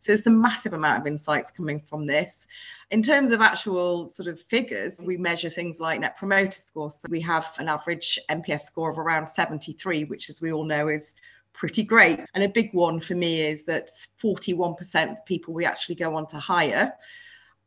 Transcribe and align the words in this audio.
So 0.00 0.12
there's 0.12 0.26
a 0.26 0.30
massive 0.30 0.72
amount 0.72 1.02
of 1.02 1.06
insights 1.06 1.50
coming 1.50 1.80
from 1.80 2.06
this. 2.06 2.46
In 2.90 3.02
terms 3.02 3.30
of 3.30 3.42
actual 3.42 4.08
sort 4.08 4.28
of 4.28 4.40
figures, 4.40 4.98
we 5.04 5.18
measure 5.18 5.50
things 5.50 5.78
like 5.78 6.00
net 6.00 6.16
promoter 6.16 6.50
scores. 6.50 6.94
So 6.94 7.08
we 7.10 7.20
have 7.20 7.54
an 7.58 7.68
average 7.68 8.18
NPS 8.30 8.60
score 8.60 8.90
of 8.90 8.98
around 8.98 9.26
73, 9.26 10.04
which, 10.04 10.30
as 10.30 10.40
we 10.40 10.52
all 10.52 10.64
know, 10.64 10.88
is 10.88 11.14
pretty 11.52 11.82
great. 11.82 12.18
And 12.34 12.42
a 12.42 12.48
big 12.48 12.72
one 12.72 12.98
for 12.98 13.14
me 13.14 13.42
is 13.42 13.64
that 13.64 13.90
41% 14.24 15.10
of 15.10 15.24
people 15.26 15.52
we 15.52 15.66
actually 15.66 15.96
go 15.96 16.16
on 16.16 16.26
to 16.28 16.38
hire 16.38 16.92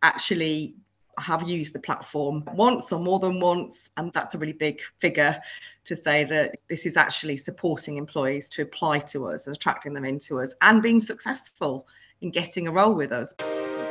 actually 0.01 0.75
have 1.19 1.47
used 1.47 1.73
the 1.73 1.79
platform 1.79 2.43
once 2.53 2.91
or 2.91 2.99
more 2.99 3.19
than 3.19 3.39
once. 3.39 3.91
And 3.97 4.11
that's 4.11 4.33
a 4.33 4.39
really 4.39 4.53
big 4.53 4.81
figure 4.97 5.39
to 5.83 5.95
say 5.95 6.23
that 6.23 6.55
this 6.67 6.87
is 6.87 6.97
actually 6.97 7.37
supporting 7.37 7.97
employees 7.97 8.49
to 8.49 8.63
apply 8.63 8.99
to 8.99 9.27
us 9.27 9.45
and 9.45 9.55
attracting 9.55 9.93
them 9.93 10.05
into 10.05 10.39
us 10.39 10.55
and 10.61 10.81
being 10.81 10.99
successful 10.99 11.87
in 12.23 12.31
getting 12.31 12.67
a 12.67 12.71
role 12.71 12.93
with 12.93 13.11
us. 13.11 13.33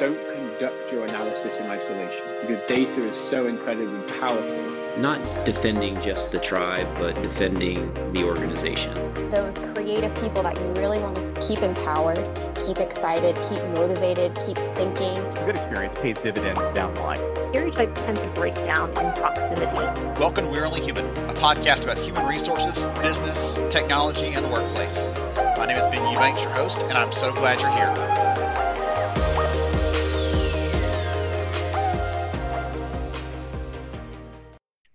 Don't 0.01 0.19
conduct 0.35 0.91
your 0.91 1.05
analysis 1.05 1.61
in 1.61 1.67
isolation 1.67 2.23
because 2.41 2.67
data 2.67 3.05
is 3.05 3.17
so 3.17 3.47
incredibly 3.47 4.01
powerful 4.19 4.73
not 4.99 5.23
defending 5.47 5.95
just 6.03 6.33
the 6.33 6.39
tribe, 6.39 6.87
but 6.99 7.15
defending 7.23 7.93
the 8.13 8.25
organization. 8.25 8.93
Those 9.31 9.57
creative 9.73 10.15
people 10.17 10.43
that 10.43 10.61
you 10.61 10.67
really 10.75 10.99
want 10.99 11.17
to 11.17 11.47
keep 11.47 11.61
empowered, 11.61 12.19
keep 12.57 12.77
excited, 12.77 13.35
keep 13.49 13.63
motivated, 13.71 14.37
keep 14.45 14.59
thinking. 14.77 15.17
A 15.17 15.45
good 15.47 15.57
experience 15.57 15.99
pays 15.99 16.19
dividends 16.19 16.61
down 16.75 16.93
the 16.93 17.01
line. 17.01 17.21
Stereotypes 17.51 17.99
tend 18.01 18.19
to 18.19 18.27
break 18.35 18.55
down 18.55 18.91
in 18.91 19.13
proximity. 19.15 19.65
Welcome 20.21 20.47
to 20.47 20.51
We're 20.51 20.67
Only 20.67 20.83
Human, 20.83 21.07
a 21.07 21.35
podcast 21.35 21.85
about 21.85 21.97
human 21.97 22.27
resources, 22.27 22.85
business, 23.01 23.55
technology, 23.71 24.35
and 24.35 24.45
the 24.45 24.51
workplace. 24.51 25.07
My 25.57 25.67
name 25.67 25.77
is 25.77 25.85
Ben 25.87 26.11
Eubanks, 26.11 26.43
your 26.43 26.53
host, 26.53 26.83
and 26.85 26.93
I'm 26.93 27.13
so 27.13 27.33
glad 27.33 27.61
you're 27.61 27.71
here. 27.71 28.23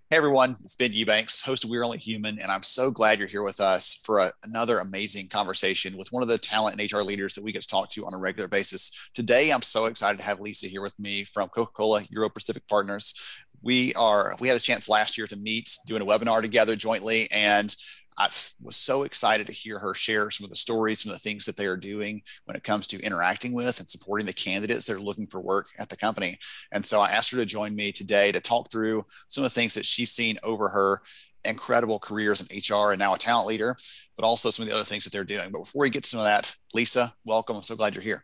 Hey 0.10 0.18
everyone, 0.18 0.56
it's 0.64 0.74
Ben 0.74 0.94
Eubanks, 0.94 1.42
host 1.42 1.64
of 1.64 1.70
We're 1.70 1.84
Only 1.84 2.00
Human, 2.00 2.40
and 2.40 2.50
I'm 2.50 2.64
so 2.64 2.90
glad 2.90 3.20
you're 3.20 3.28
here 3.28 3.44
with 3.44 3.60
us 3.60 3.96
for 4.04 4.20
a, 4.20 4.32
another 4.46 4.80
amazing 4.80 5.28
conversation 5.28 5.96
with 5.96 6.12
one 6.12 6.24
of 6.24 6.30
the 6.30 6.38
talent 6.38 6.80
and 6.80 6.92
HR 6.92 7.02
leaders 7.02 7.36
that 7.36 7.44
we 7.44 7.52
get 7.52 7.62
to 7.62 7.68
talk 7.68 7.90
to 7.90 8.06
on 8.08 8.14
a 8.14 8.18
regular 8.18 8.48
basis. 8.48 9.10
Today, 9.14 9.52
I'm 9.52 9.62
so 9.62 9.86
excited 9.86 10.18
to 10.20 10.26
have 10.26 10.40
Lisa 10.40 10.68
here 10.68 10.82
with 10.82 10.98
me 10.98 11.24
from 11.24 11.50
Coca-Cola 11.50 12.04
Euro 12.10 12.30
Pacific 12.30 12.68
Partners. 12.68 13.46
We 13.62 13.94
are 13.96 14.36
we 14.40 14.48
had 14.48 14.58
a 14.58 14.62
chance 14.62 14.88
last 14.88 15.18
year 15.18 15.28
to 15.28 15.36
meet, 15.36 15.78
doing 15.86 16.02
a 16.02 16.06
webinar 16.06 16.42
together 16.42 16.76
jointly, 16.76 17.28
and 17.32 17.76
I 18.18 18.30
was 18.60 18.76
so 18.76 19.04
excited 19.04 19.46
to 19.48 19.54
hear 19.54 19.78
her 19.78 19.94
share 19.94 20.32
some 20.32 20.46
of 20.46 20.50
the 20.50 20.56
stories, 20.56 21.02
some 21.02 21.12
of 21.12 21.16
the 21.16 21.30
things 21.30 21.46
that 21.46 21.56
they 21.56 21.68
are 21.68 21.78
doing 21.78 22.24
when 22.46 22.58
it 22.58 22.64
comes 22.64 22.88
to 22.88 23.02
interacting 23.02 23.54
with 23.54 23.80
and 23.80 23.88
supporting 23.88 24.26
the 24.26 24.34
candidates 24.34 24.86
that 24.86 24.96
are 24.96 25.02
looking 25.02 25.28
for 25.28 25.40
work 25.40 25.68
at 25.78 25.90
the 25.90 25.98
company. 25.98 26.38
And 26.72 26.84
so 26.84 27.00
I 27.00 27.12
asked 27.12 27.32
her 27.32 27.38
to 27.38 27.46
join 27.46 27.76
me 27.76 27.92
today 27.92 28.32
to 28.32 28.40
talk 28.40 28.72
through 28.72 29.06
some 29.28 29.44
of 29.44 29.52
the 29.52 29.60
things 29.60 29.76
that 29.76 29.86
she's 29.86 30.12
seen 30.12 30.38
over 30.44 30.68
her 30.70 31.02
incredible 31.46 32.00
careers 32.00 32.42
in 32.42 32.58
HR 32.58 32.92
and 32.92 33.00
now 33.00 33.14
a 33.14 33.20
talent 33.20 33.48
leader, 33.48 33.78
but 34.16 34.26
also 34.26 34.50
some 34.50 34.64
of 34.64 34.70
the 34.70 34.76
other 34.76 34.84
things 34.84 35.04
that 35.04 35.14
they're 35.14 35.24
doing. 35.24 35.52
But 35.52 35.60
before 35.60 35.84
we 35.84 35.92
get 35.92 36.04
to 36.04 36.10
some 36.10 36.20
of 36.20 36.26
that, 36.26 36.56
Lisa, 36.74 37.14
welcome. 37.24 37.58
I'm 37.58 37.64
so 37.64 37.76
glad 37.76 37.94
you're 37.94 38.02
here. 38.02 38.24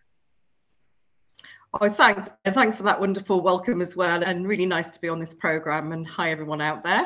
Oh, 1.79 1.89
thanks. 1.89 2.29
Thanks 2.45 2.77
for 2.77 2.83
that 2.83 2.99
wonderful 2.99 3.41
welcome 3.41 3.81
as 3.81 3.95
well. 3.95 4.23
And 4.23 4.47
really 4.47 4.65
nice 4.65 4.89
to 4.91 4.99
be 4.99 5.09
on 5.09 5.19
this 5.19 5.35
program. 5.35 5.91
And 5.91 6.05
hi, 6.05 6.31
everyone 6.31 6.61
out 6.61 6.83
there 6.83 7.05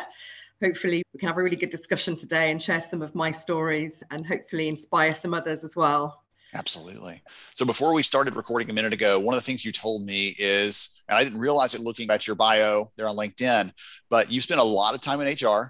hopefully 0.62 1.04
we 1.14 1.20
can 1.20 1.28
have 1.28 1.38
a 1.38 1.44
really 1.44 1.56
good 1.56 1.70
discussion 1.70 2.16
today 2.16 2.52
and 2.52 2.62
share 2.62 2.82
some 2.82 3.02
of 3.02 3.14
my 3.16 3.32
stories 3.32 4.04
and 4.12 4.26
hopefully 4.26 4.68
inspire 4.68 5.14
some 5.14 5.34
others 5.34 5.64
as 5.64 5.76
well. 5.76 6.24
Absolutely. 6.54 7.22
So 7.52 7.66
before 7.66 7.94
we 7.94 8.04
started 8.04 8.36
recording 8.36 8.70
a 8.70 8.74
minute 8.74 8.94
ago, 8.94 9.20
one 9.20 9.36
of 9.36 9.44
the 9.44 9.46
things 9.46 9.66
you 9.66 9.72
told 9.72 10.06
me 10.06 10.34
is, 10.40 11.02
and 11.10 11.18
I 11.18 11.24
didn't 11.24 11.40
realize 11.40 11.76
it 11.76 11.82
looking 11.82 12.10
at 12.10 12.26
your 12.26 12.38
bio 12.38 12.90
there 12.96 13.08
on 13.08 13.18
LinkedIn, 13.18 13.72
but 14.10 14.32
you 14.32 14.40
spent 14.40 14.62
a 14.62 14.64
lot 14.64 14.96
of 14.96 15.02
time 15.02 15.20
in 15.20 15.28
HR. 15.28 15.70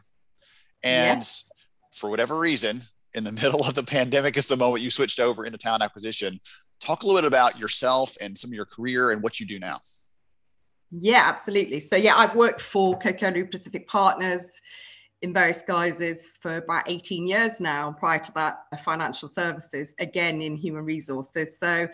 And 0.84 1.20
yes. 1.20 1.50
for 1.94 2.10
whatever 2.10 2.38
reason, 2.38 2.82
in 3.14 3.24
the 3.24 3.32
middle 3.44 3.66
of 3.66 3.74
the 3.74 3.84
pandemic 3.84 4.38
is 4.38 4.48
the 4.48 4.56
moment 4.56 4.84
you 4.84 4.92
switched 4.92 5.20
over 5.20 5.46
into 5.46 5.58
talent 5.58 5.84
acquisition. 5.84 6.40
Talk 6.80 7.02
a 7.02 7.08
little 7.08 7.22
bit 7.22 7.28
about 7.28 7.60
yourself 7.60 8.16
and 8.22 8.38
some 8.38 8.52
of 8.52 8.56
your 8.56 8.66
career 8.66 9.10
and 9.10 9.24
what 9.24 9.40
you 9.40 9.48
do 9.48 9.58
now. 9.58 9.80
Yeah, 10.92 11.24
absolutely. 11.26 11.80
So 11.80 11.96
yeah, 11.96 12.16
I've 12.16 12.36
worked 12.36 12.62
for 12.62 12.98
Coca-Cola 12.98 13.46
Pacific 13.46 13.88
Partners 13.88 14.48
in 15.22 15.34
various 15.34 15.62
guises 15.62 16.38
for 16.42 16.58
about 16.58 16.84
18 16.88 17.28
years 17.28 17.60
now. 17.60 17.96
Prior 18.00 18.20
to 18.20 18.32
that, 18.34 18.66
financial 18.84 19.30
services, 19.30 19.96
again 20.00 20.42
in 20.42 20.56
human 20.56 20.86
resources. 20.86 21.58
So 21.60 21.88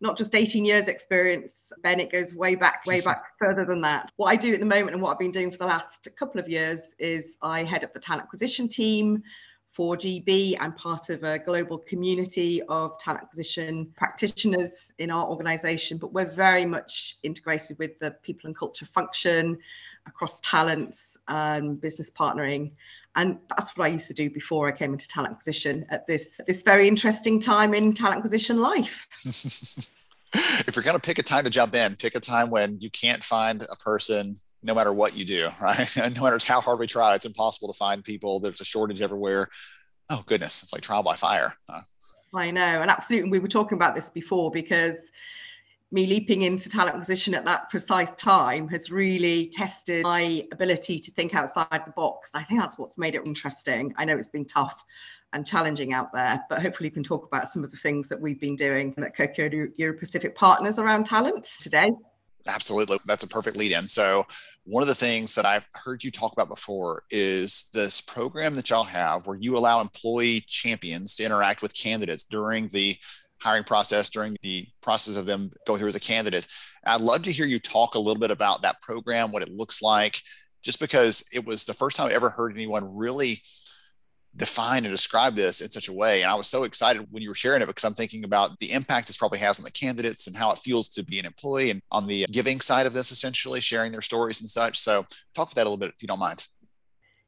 not 0.00 0.16
just 0.16 0.34
18 0.34 0.64
years 0.64 0.88
experience, 0.88 1.72
Ben, 1.82 2.00
it 2.00 2.10
goes 2.10 2.34
way 2.34 2.56
back, 2.56 2.84
way 2.86 3.00
back 3.04 3.22
further 3.38 3.64
than 3.64 3.80
that. 3.82 4.10
What 4.16 4.26
I 4.26 4.36
do 4.36 4.52
at 4.52 4.60
the 4.60 4.66
moment 4.66 4.94
and 4.94 5.02
what 5.02 5.12
I've 5.12 5.18
been 5.18 5.30
doing 5.30 5.50
for 5.50 5.58
the 5.58 5.66
last 5.66 6.08
couple 6.18 6.40
of 6.40 6.48
years 6.48 6.94
is 6.98 7.36
I 7.42 7.62
head 7.62 7.84
up 7.84 7.92
the 7.94 8.00
talent 8.00 8.24
acquisition 8.24 8.66
team 8.68 9.22
for 9.72 9.96
GB. 9.96 10.56
I'm 10.60 10.74
part 10.74 11.08
of 11.08 11.24
a 11.24 11.38
global 11.38 11.78
community 11.78 12.62
of 12.68 12.98
talent 12.98 13.24
acquisition 13.24 13.90
practitioners 13.96 14.92
in 14.98 15.10
our 15.10 15.26
organization, 15.26 15.96
but 15.96 16.12
we're 16.12 16.26
very 16.26 16.66
much 16.66 17.16
integrated 17.22 17.78
with 17.78 17.98
the 17.98 18.10
people 18.22 18.48
and 18.48 18.56
culture 18.56 18.84
function 18.84 19.58
across 20.06 20.40
talents 20.40 21.16
and 21.28 21.80
business 21.80 22.10
partnering. 22.10 22.72
And 23.16 23.38
that's 23.48 23.76
what 23.76 23.86
I 23.86 23.88
used 23.88 24.08
to 24.08 24.14
do 24.14 24.28
before 24.28 24.68
I 24.68 24.72
came 24.72 24.92
into 24.92 25.08
talent 25.08 25.32
acquisition 25.32 25.86
at 25.90 26.06
this 26.06 26.40
this 26.46 26.62
very 26.62 26.88
interesting 26.88 27.40
time 27.40 27.74
in 27.74 27.92
talent 27.92 28.18
acquisition 28.18 28.58
life. 28.58 29.08
if 30.34 30.76
you're 30.76 30.82
going 30.82 30.96
to 30.96 31.00
pick 31.00 31.18
a 31.18 31.22
time 31.22 31.44
to 31.44 31.50
jump 31.50 31.74
in, 31.74 31.96
pick 31.96 32.14
a 32.14 32.20
time 32.20 32.50
when 32.50 32.78
you 32.80 32.90
can't 32.90 33.22
find 33.24 33.66
a 33.70 33.76
person 33.76 34.36
no 34.62 34.74
matter 34.74 34.92
what 34.92 35.16
you 35.16 35.24
do, 35.24 35.48
right? 35.60 35.96
no 35.96 36.22
matter 36.22 36.38
how 36.46 36.60
hard 36.60 36.78
we 36.78 36.86
try, 36.86 37.14
it's 37.14 37.26
impossible 37.26 37.72
to 37.72 37.76
find 37.76 38.04
people. 38.04 38.40
There's 38.40 38.60
a 38.60 38.64
shortage 38.64 39.00
everywhere. 39.00 39.48
Oh 40.10 40.22
goodness, 40.26 40.62
it's 40.62 40.72
like 40.72 40.82
trial 40.82 41.02
by 41.02 41.16
fire. 41.16 41.54
Huh? 41.68 41.80
I 42.34 42.50
know, 42.50 42.62
and 42.62 42.90
absolutely, 42.90 43.30
we 43.30 43.38
were 43.38 43.48
talking 43.48 43.76
about 43.76 43.94
this 43.94 44.10
before 44.10 44.50
because 44.50 44.96
me 45.92 46.06
leaping 46.06 46.42
into 46.42 46.70
talent 46.70 46.94
acquisition 46.94 47.34
at 47.34 47.44
that 47.44 47.68
precise 47.68 48.10
time 48.12 48.66
has 48.68 48.90
really 48.90 49.46
tested 49.46 50.02
my 50.02 50.42
ability 50.50 50.98
to 50.98 51.10
think 51.10 51.34
outside 51.34 51.66
the 51.70 51.92
box. 51.94 52.30
I 52.34 52.42
think 52.42 52.60
that's 52.60 52.78
what's 52.78 52.96
made 52.96 53.14
it 53.14 53.22
interesting. 53.26 53.92
I 53.98 54.06
know 54.06 54.16
it's 54.16 54.28
been 54.28 54.46
tough 54.46 54.82
and 55.34 55.46
challenging 55.46 55.92
out 55.92 56.10
there, 56.12 56.42
but 56.48 56.62
hopefully 56.62 56.88
you 56.88 56.92
can 56.92 57.02
talk 57.02 57.26
about 57.26 57.50
some 57.50 57.62
of 57.62 57.70
the 57.70 57.76
things 57.76 58.08
that 58.08 58.18
we've 58.18 58.40
been 58.40 58.56
doing 58.56 58.94
at 58.96 59.14
Coca 59.14 59.50
Euro 59.76 59.98
Pacific 59.98 60.34
Partners 60.34 60.78
around 60.78 61.04
talent 61.04 61.46
today. 61.60 61.90
Absolutely. 62.48 62.98
That's 63.06 63.24
a 63.24 63.28
perfect 63.28 63.56
lead 63.56 63.72
in. 63.72 63.86
So, 63.88 64.24
one 64.64 64.82
of 64.82 64.88
the 64.88 64.94
things 64.94 65.34
that 65.34 65.44
I've 65.44 65.66
heard 65.74 66.04
you 66.04 66.12
talk 66.12 66.32
about 66.32 66.48
before 66.48 67.02
is 67.10 67.68
this 67.74 68.00
program 68.00 68.54
that 68.54 68.70
y'all 68.70 68.84
have 68.84 69.26
where 69.26 69.36
you 69.36 69.56
allow 69.56 69.80
employee 69.80 70.44
champions 70.46 71.16
to 71.16 71.24
interact 71.24 71.62
with 71.62 71.76
candidates 71.76 72.22
during 72.24 72.68
the 72.68 72.96
hiring 73.42 73.64
process, 73.64 74.08
during 74.08 74.36
the 74.42 74.64
process 74.80 75.16
of 75.16 75.26
them 75.26 75.50
going 75.66 75.80
through 75.80 75.88
as 75.88 75.96
a 75.96 76.00
candidate. 76.00 76.46
I'd 76.84 77.00
love 77.00 77.24
to 77.24 77.32
hear 77.32 77.46
you 77.46 77.58
talk 77.58 77.96
a 77.96 77.98
little 77.98 78.20
bit 78.20 78.30
about 78.30 78.62
that 78.62 78.80
program, 78.82 79.32
what 79.32 79.42
it 79.42 79.52
looks 79.52 79.82
like, 79.82 80.20
just 80.62 80.78
because 80.78 81.28
it 81.32 81.44
was 81.44 81.64
the 81.64 81.74
first 81.74 81.96
time 81.96 82.10
I 82.10 82.14
ever 82.14 82.30
heard 82.30 82.54
anyone 82.54 82.96
really 82.96 83.42
define 84.36 84.84
and 84.84 84.92
describe 84.92 85.34
this 85.34 85.60
in 85.60 85.68
such 85.68 85.88
a 85.88 85.92
way. 85.92 86.22
And 86.22 86.30
I 86.30 86.34
was 86.34 86.48
so 86.48 86.64
excited 86.64 87.06
when 87.10 87.22
you 87.22 87.28
were 87.28 87.34
sharing 87.34 87.62
it 87.62 87.66
because 87.66 87.84
I'm 87.84 87.94
thinking 87.94 88.24
about 88.24 88.58
the 88.58 88.72
impact 88.72 89.06
this 89.06 89.18
probably 89.18 89.38
has 89.40 89.58
on 89.58 89.64
the 89.64 89.70
candidates 89.70 90.26
and 90.26 90.36
how 90.36 90.50
it 90.52 90.58
feels 90.58 90.88
to 90.90 91.04
be 91.04 91.18
an 91.18 91.26
employee 91.26 91.70
and 91.70 91.82
on 91.90 92.06
the 92.06 92.26
giving 92.30 92.60
side 92.60 92.86
of 92.86 92.94
this, 92.94 93.10
essentially 93.12 93.60
sharing 93.60 93.92
their 93.92 94.00
stories 94.00 94.40
and 94.40 94.48
such. 94.48 94.78
So 94.78 95.04
talk 95.34 95.48
about 95.48 95.54
that 95.56 95.66
a 95.66 95.68
little 95.68 95.78
bit 95.78 95.92
if 95.94 96.02
you 96.02 96.08
don't 96.08 96.18
mind. 96.18 96.46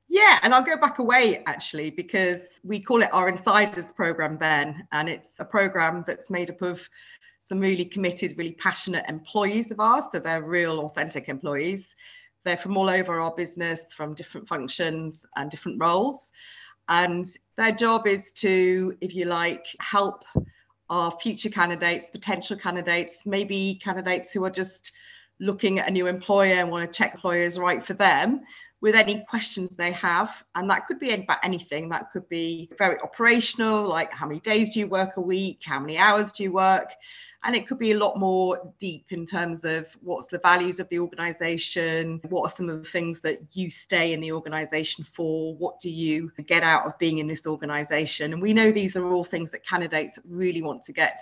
Yeah, 0.09 0.39
and 0.43 0.55
I'll 0.55 0.63
go 0.63 0.77
back 0.77 0.99
away 0.99 1.43
actually 1.47 1.91
because 1.91 2.41
we 2.63 2.81
call 2.81 3.03
it 3.03 3.13
our 3.13 3.29
Insiders 3.29 3.87
program, 3.87 4.37
Ben, 4.37 4.87
and 4.93 5.09
it's 5.09 5.33
a 5.39 5.45
program 5.45 6.05
that's 6.07 6.31
made 6.31 6.51
up 6.51 6.63
of 6.63 6.89
some 7.41 7.59
really 7.59 7.85
committed, 7.85 8.39
really 8.39 8.53
passionate 8.53 9.05
employees 9.09 9.71
of 9.71 9.81
ours. 9.81 10.05
So 10.13 10.21
they're 10.21 10.43
real, 10.43 10.81
authentic 10.81 11.29
employees. 11.29 11.95
They're 12.45 12.57
from 12.57 12.77
all 12.77 12.89
over 12.89 13.21
our 13.21 13.35
business, 13.35 13.83
from 13.91 14.15
different 14.15 14.47
functions 14.47 15.25
and 15.37 15.51
different 15.51 15.81
roles. 15.81 16.31
And 16.89 17.27
their 17.57 17.73
job 17.73 18.07
is 18.07 18.33
to, 18.33 18.97
if 19.01 19.15
you 19.15 19.25
like, 19.25 19.67
help 19.81 20.25
our 20.91 21.11
future 21.13 21.49
candidates, 21.49 22.07
potential 22.07 22.57
candidates, 22.57 23.23
maybe 23.25 23.81
candidates 23.83 24.31
who 24.31 24.45
are 24.45 24.51
just 24.51 24.93
looking 25.41 25.79
at 25.79 25.89
a 25.89 25.91
new 25.91 26.07
employer 26.07 26.55
and 26.55 26.71
want 26.71 26.91
to 26.91 26.97
check 26.97 27.15
employer 27.15 27.41
is 27.41 27.59
right 27.59 27.83
for 27.83 27.95
them 27.95 28.43
with 28.81 28.95
any 28.95 29.25
questions 29.31 29.71
they 29.71 29.93
have. 29.93 30.45
And 30.55 30.69
that 30.69 30.87
could 30.87 30.99
be 30.99 31.11
about 31.13 31.39
anything. 31.43 31.89
That 31.89 32.11
could 32.13 32.29
be 32.29 32.71
very 32.77 33.01
operational, 33.01 33.89
like 33.89 34.13
how 34.13 34.27
many 34.27 34.41
days 34.41 34.75
do 34.75 34.81
you 34.81 34.89
work 34.89 35.17
a 35.17 35.23
week? 35.23 35.63
How 35.65 35.81
many 35.81 35.97
hours 35.97 36.33
do 36.33 36.43
you 36.43 36.53
work? 36.53 36.93
And 37.45 37.55
it 37.55 37.69
could 37.69 37.79
be 37.79 37.93
a 37.93 37.99
lot 37.99 38.19
more 38.19 38.73
deep 38.79 39.07
in 39.11 39.27
terms 39.27 39.65
of 39.67 39.87
what's 40.01 40.29
the 40.29 40.39
values 40.39 40.81
of 40.81 40.89
the 40.89 40.99
organization? 40.99 42.21
What 42.31 42.43
are 42.45 42.51
some 42.51 42.71
of 42.71 42.83
the 42.83 42.89
things 42.89 43.21
that 43.21 43.39
you 43.53 43.69
stay 43.69 44.15
in 44.15 44.21
the 44.21 44.33
organization 44.33 45.05
for? 45.05 45.55
What 45.55 45.79
do 45.79 45.91
you 45.91 46.33
get 46.47 46.63
out 46.63 46.87
of 46.87 46.99
being 46.99 47.19
in 47.19 47.29
this 47.29 47.47
organization? 47.47 48.33
And 48.33 48.41
we 48.41 48.55
know 48.55 48.73
these 48.73 48.97
are 48.97 49.13
all 49.13 49.25
things 49.25 49.51
that 49.51 49.67
candidates 49.67 50.19
really 50.27 50.63
want 50.63 50.85
to 50.85 50.93
get 50.93 51.21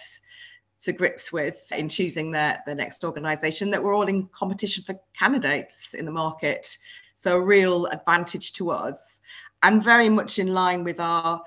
to 0.82 0.92
grips 0.92 1.32
with 1.32 1.66
in 1.72 1.88
choosing 1.88 2.30
their, 2.30 2.62
their 2.66 2.76
next 2.76 3.04
organization 3.04 3.70
that 3.70 3.82
we're 3.82 3.94
all 3.94 4.08
in 4.08 4.28
competition 4.28 4.84
for 4.84 4.94
candidates 5.18 5.92
in 5.94 6.04
the 6.04 6.12
market. 6.12 6.76
So, 7.16 7.36
a 7.36 7.40
real 7.40 7.86
advantage 7.86 8.52
to 8.54 8.70
us, 8.70 9.20
and 9.62 9.82
very 9.82 10.08
much 10.08 10.38
in 10.38 10.48
line 10.48 10.82
with 10.84 10.98
our 10.98 11.42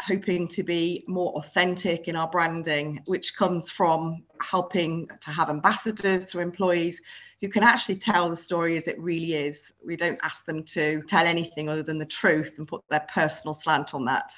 hoping 0.00 0.48
to 0.48 0.62
be 0.62 1.04
more 1.06 1.32
authentic 1.34 2.08
in 2.08 2.16
our 2.16 2.28
branding, 2.28 3.00
which 3.06 3.36
comes 3.36 3.70
from 3.70 4.24
helping 4.40 5.08
to 5.20 5.30
have 5.30 5.50
ambassadors 5.50 6.24
to 6.26 6.40
employees 6.40 7.00
who 7.40 7.48
can 7.48 7.62
actually 7.62 7.96
tell 7.96 8.30
the 8.30 8.36
story 8.36 8.76
as 8.76 8.86
it 8.88 8.98
really 8.98 9.34
is. 9.34 9.72
We 9.84 9.96
don't 9.96 10.18
ask 10.22 10.46
them 10.46 10.62
to 10.64 11.02
tell 11.02 11.26
anything 11.26 11.68
other 11.68 11.82
than 11.82 11.98
the 11.98 12.06
truth 12.06 12.54
and 12.58 12.66
put 12.66 12.82
their 12.88 13.04
personal 13.12 13.52
slant 13.52 13.94
on 13.94 14.04
that. 14.06 14.32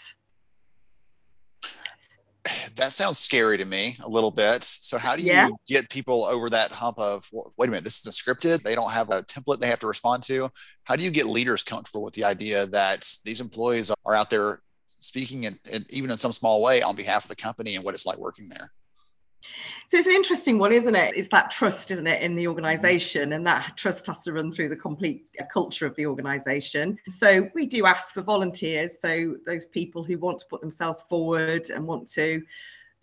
That 2.77 2.93
sounds 2.93 3.19
scary 3.19 3.56
to 3.56 3.65
me 3.65 3.97
a 4.03 4.09
little 4.09 4.31
bit. 4.31 4.65
So, 4.65 4.99
how 4.99 5.17
do 5.17 5.23
you 5.23 5.33
yeah. 5.33 5.49
get 5.67 5.89
people 5.89 6.25
over 6.25 6.51
that 6.51 6.71
hump 6.71 6.99
of, 6.99 7.27
well, 7.33 7.55
wait 7.56 7.69
a 7.69 7.71
minute, 7.71 7.85
this 7.85 8.05
is 8.05 8.21
scripted? 8.21 8.62
They 8.62 8.75
don't 8.75 8.91
have 8.91 9.11
a 9.11 9.23
template 9.23 9.61
they 9.61 9.67
have 9.67 9.81
to 9.81 9.87
respond 9.87 10.25
to. 10.25 10.51
How 10.83 10.97
do 10.97 11.05
you 11.05 11.11
get 11.11 11.27
leaders 11.27 11.62
comfortable 11.62 12.03
with 12.03 12.15
the 12.15 12.25
idea 12.25 12.67
that 12.67 13.09
these 13.25 13.41
employees 13.41 13.91
are 14.05 14.15
out 14.15 14.29
there 14.29 14.61
speaking 14.99 15.44
in, 15.44 15.58
in, 15.73 15.85
even 15.91 16.11
in 16.11 16.17
some 16.17 16.32
small 16.32 16.62
way 16.62 16.82
on 16.82 16.96
behalf 16.96 17.25
of 17.25 17.29
the 17.29 17.37
company 17.37 17.76
and 17.76 17.85
what 17.85 17.94
it's 17.94 18.06
like 18.06 18.19
working 18.19 18.49
there. 18.49 18.73
So 19.88 19.99
it's 19.99 20.06
an 20.06 20.14
interesting 20.14 20.58
one, 20.58 20.73
isn't 20.73 20.94
it? 20.94 21.14
It's 21.17 21.29
that 21.29 21.50
trust, 21.50 21.91
isn't 21.91 22.06
it, 22.06 22.23
in 22.23 22.35
the 22.37 22.49
organization, 22.49 23.35
and 23.35 23.46
that 23.46 23.76
trust 23.76 24.06
has 24.06 24.20
to 24.25 24.32
run 24.32 24.50
through 24.50 24.70
the 24.70 24.76
complete 24.76 25.29
uh, 25.38 25.44
culture 25.52 25.87
of 25.87 25.94
the 25.96 26.06
organization. 26.06 26.99
So 27.06 27.50
we 27.55 27.67
do 27.67 27.85
ask 27.85 28.14
for 28.14 28.23
volunteers, 28.23 28.99
so 29.00 29.37
those 29.44 29.67
people 29.67 30.02
who 30.02 30.19
want 30.19 30.38
to 30.38 30.46
put 30.49 30.62
themselves 30.62 31.05
forward 31.08 31.69
and 31.69 31.87
want 31.87 32.11
to 32.12 32.43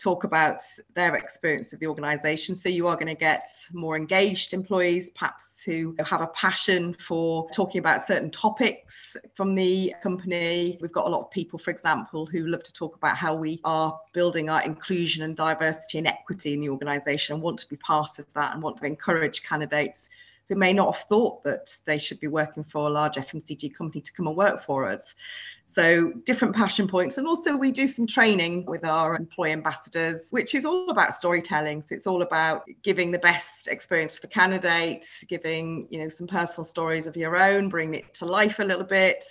talk 0.01 0.23
about 0.23 0.61
their 0.95 1.15
experience 1.15 1.73
of 1.73 1.79
the 1.79 1.87
organization. 1.87 2.55
So 2.55 2.69
you 2.69 2.87
are 2.87 2.95
going 2.95 3.07
to 3.07 3.15
get 3.15 3.47
more 3.71 3.95
engaged 3.95 4.53
employees, 4.53 5.11
perhaps 5.11 5.63
who 5.63 5.95
have 6.03 6.21
a 6.21 6.27
passion 6.27 6.93
for 6.93 7.47
talking 7.51 7.79
about 7.79 8.05
certain 8.05 8.31
topics 8.31 9.15
from 9.35 9.53
the 9.53 9.93
company. 10.01 10.77
We've 10.81 10.91
got 10.91 11.05
a 11.05 11.09
lot 11.09 11.21
of 11.21 11.31
people, 11.31 11.59
for 11.59 11.71
example, 11.71 12.25
who 12.25 12.47
love 12.47 12.63
to 12.63 12.73
talk 12.73 12.95
about 12.95 13.15
how 13.15 13.35
we 13.35 13.59
are 13.63 13.99
building 14.13 14.49
our 14.49 14.63
inclusion 14.63 15.23
and 15.23 15.35
diversity 15.35 15.99
and 15.99 16.07
equity 16.07 16.53
in 16.53 16.61
the 16.61 16.69
organization 16.69 17.35
and 17.35 17.43
want 17.43 17.59
to 17.59 17.69
be 17.69 17.77
part 17.77 18.17
of 18.17 18.31
that 18.33 18.53
and 18.53 18.63
want 18.63 18.77
to 18.77 18.85
encourage 18.85 19.43
candidates 19.43 20.09
who 20.51 20.57
may 20.57 20.73
not 20.73 20.93
have 20.93 21.07
thought 21.07 21.45
that 21.45 21.77
they 21.85 21.97
should 21.97 22.19
be 22.19 22.27
working 22.27 22.61
for 22.61 22.85
a 22.87 22.89
large 22.89 23.15
FMCG 23.15 23.73
company 23.73 24.01
to 24.01 24.11
come 24.11 24.27
and 24.27 24.35
work 24.35 24.59
for 24.59 24.85
us. 24.85 25.15
So, 25.65 26.11
different 26.25 26.53
passion 26.53 26.89
points. 26.89 27.17
And 27.17 27.25
also, 27.25 27.55
we 27.55 27.71
do 27.71 27.87
some 27.87 28.05
training 28.05 28.65
with 28.65 28.83
our 28.83 29.15
employee 29.15 29.53
ambassadors, 29.53 30.27
which 30.31 30.53
is 30.53 30.65
all 30.65 30.89
about 30.89 31.15
storytelling. 31.15 31.81
So, 31.81 31.95
it's 31.95 32.05
all 32.05 32.21
about 32.21 32.65
giving 32.83 33.11
the 33.11 33.19
best 33.19 33.69
experience 33.69 34.17
for 34.17 34.27
candidates, 34.27 35.23
giving, 35.29 35.87
you 35.89 35.99
know, 35.99 36.09
some 36.09 36.27
personal 36.27 36.65
stories 36.65 37.07
of 37.07 37.15
your 37.15 37.37
own, 37.37 37.69
bringing 37.69 37.95
it 37.95 38.13
to 38.15 38.25
life 38.25 38.59
a 38.59 38.65
little 38.65 38.83
bit 38.83 39.23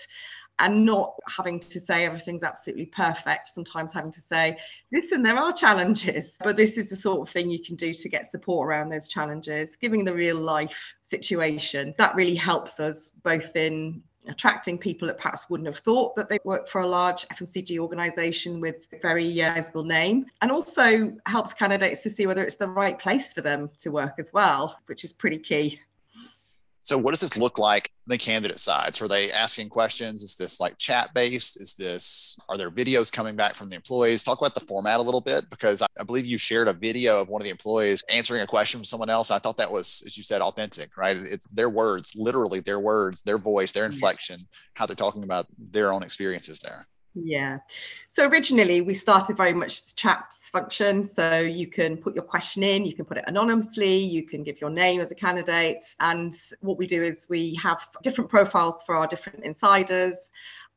and 0.60 0.84
not 0.84 1.14
having 1.26 1.58
to 1.58 1.80
say 1.80 2.04
everything's 2.04 2.44
absolutely 2.44 2.86
perfect 2.86 3.48
sometimes 3.48 3.92
having 3.92 4.12
to 4.12 4.20
say 4.20 4.56
listen 4.92 5.22
there 5.22 5.38
are 5.38 5.52
challenges 5.52 6.36
but 6.42 6.56
this 6.56 6.78
is 6.78 6.90
the 6.90 6.96
sort 6.96 7.20
of 7.20 7.32
thing 7.32 7.50
you 7.50 7.62
can 7.62 7.76
do 7.76 7.92
to 7.92 8.08
get 8.08 8.30
support 8.30 8.68
around 8.68 8.88
those 8.88 9.08
challenges 9.08 9.76
giving 9.76 10.04
the 10.04 10.14
real 10.14 10.36
life 10.36 10.94
situation 11.02 11.94
that 11.98 12.14
really 12.14 12.34
helps 12.34 12.78
us 12.78 13.12
both 13.22 13.56
in 13.56 14.02
attracting 14.26 14.78
people 14.78 15.08
that 15.08 15.16
perhaps 15.16 15.48
wouldn't 15.48 15.66
have 15.66 15.78
thought 15.78 16.14
that 16.16 16.28
they 16.28 16.38
work 16.44 16.68
for 16.68 16.82
a 16.82 16.86
large 16.86 17.26
FMCG 17.28 17.78
organization 17.78 18.60
with 18.60 18.86
a 18.92 18.98
very 18.98 19.42
uh, 19.42 19.54
visible 19.54 19.84
name, 19.84 20.26
and 20.42 20.50
also 20.50 21.16
helps 21.26 21.54
candidates 21.54 22.02
to 22.02 22.10
see 22.10 22.26
whether 22.26 22.42
it's 22.42 22.56
the 22.56 22.68
right 22.68 22.98
place 22.98 23.32
for 23.32 23.40
them 23.40 23.70
to 23.78 23.90
work 23.90 24.14
as 24.18 24.30
well, 24.32 24.76
which 24.86 25.04
is 25.04 25.12
pretty 25.12 25.38
key. 25.38 25.80
So, 26.90 26.98
what 26.98 27.12
does 27.12 27.20
this 27.20 27.36
look 27.36 27.56
like 27.56 27.92
on 28.08 28.10
the 28.10 28.18
candidate 28.18 28.58
side? 28.58 28.96
So, 28.96 29.04
are 29.04 29.08
they 29.08 29.30
asking 29.30 29.68
questions? 29.68 30.24
Is 30.24 30.34
this 30.34 30.58
like 30.58 30.76
chat 30.76 31.14
based? 31.14 31.60
Is 31.60 31.74
this, 31.74 32.36
are 32.48 32.56
there 32.56 32.68
videos 32.68 33.12
coming 33.12 33.36
back 33.36 33.54
from 33.54 33.70
the 33.70 33.76
employees? 33.76 34.24
Talk 34.24 34.40
about 34.40 34.54
the 34.54 34.66
format 34.66 34.98
a 34.98 35.02
little 35.04 35.20
bit 35.20 35.48
because 35.50 35.82
I, 35.82 35.86
I 36.00 36.02
believe 36.02 36.26
you 36.26 36.36
shared 36.36 36.66
a 36.66 36.72
video 36.72 37.20
of 37.20 37.28
one 37.28 37.40
of 37.40 37.44
the 37.44 37.52
employees 37.52 38.02
answering 38.12 38.42
a 38.42 38.46
question 38.48 38.80
from 38.80 38.86
someone 38.86 39.08
else. 39.08 39.30
I 39.30 39.38
thought 39.38 39.56
that 39.58 39.70
was, 39.70 40.02
as 40.04 40.16
you 40.16 40.24
said, 40.24 40.42
authentic, 40.42 40.96
right? 40.96 41.16
It's 41.16 41.46
their 41.52 41.70
words, 41.70 42.16
literally 42.16 42.58
their 42.58 42.80
words, 42.80 43.22
their 43.22 43.38
voice, 43.38 43.70
their 43.70 43.84
mm-hmm. 43.84 43.92
inflection, 43.92 44.40
how 44.74 44.86
they're 44.86 44.96
talking 44.96 45.22
about 45.22 45.46
their 45.56 45.92
own 45.92 46.02
experiences 46.02 46.58
there. 46.58 46.88
Yeah. 47.14 47.58
So 48.08 48.28
originally 48.28 48.82
we 48.82 48.94
started 48.94 49.36
very 49.36 49.52
much 49.52 49.94
chats 49.96 50.48
function. 50.48 51.04
So 51.04 51.40
you 51.40 51.66
can 51.66 51.96
put 51.96 52.14
your 52.14 52.24
question 52.24 52.62
in, 52.62 52.84
you 52.84 52.94
can 52.94 53.04
put 53.04 53.16
it 53.16 53.24
anonymously, 53.26 53.98
you 53.98 54.24
can 54.24 54.42
give 54.42 54.60
your 54.60 54.70
name 54.70 55.00
as 55.00 55.10
a 55.10 55.16
candidate. 55.16 55.82
And 55.98 56.32
what 56.60 56.78
we 56.78 56.86
do 56.86 57.02
is 57.02 57.26
we 57.28 57.54
have 57.56 57.88
different 58.02 58.30
profiles 58.30 58.82
for 58.84 58.96
our 58.96 59.06
different 59.06 59.44
insiders 59.44 60.30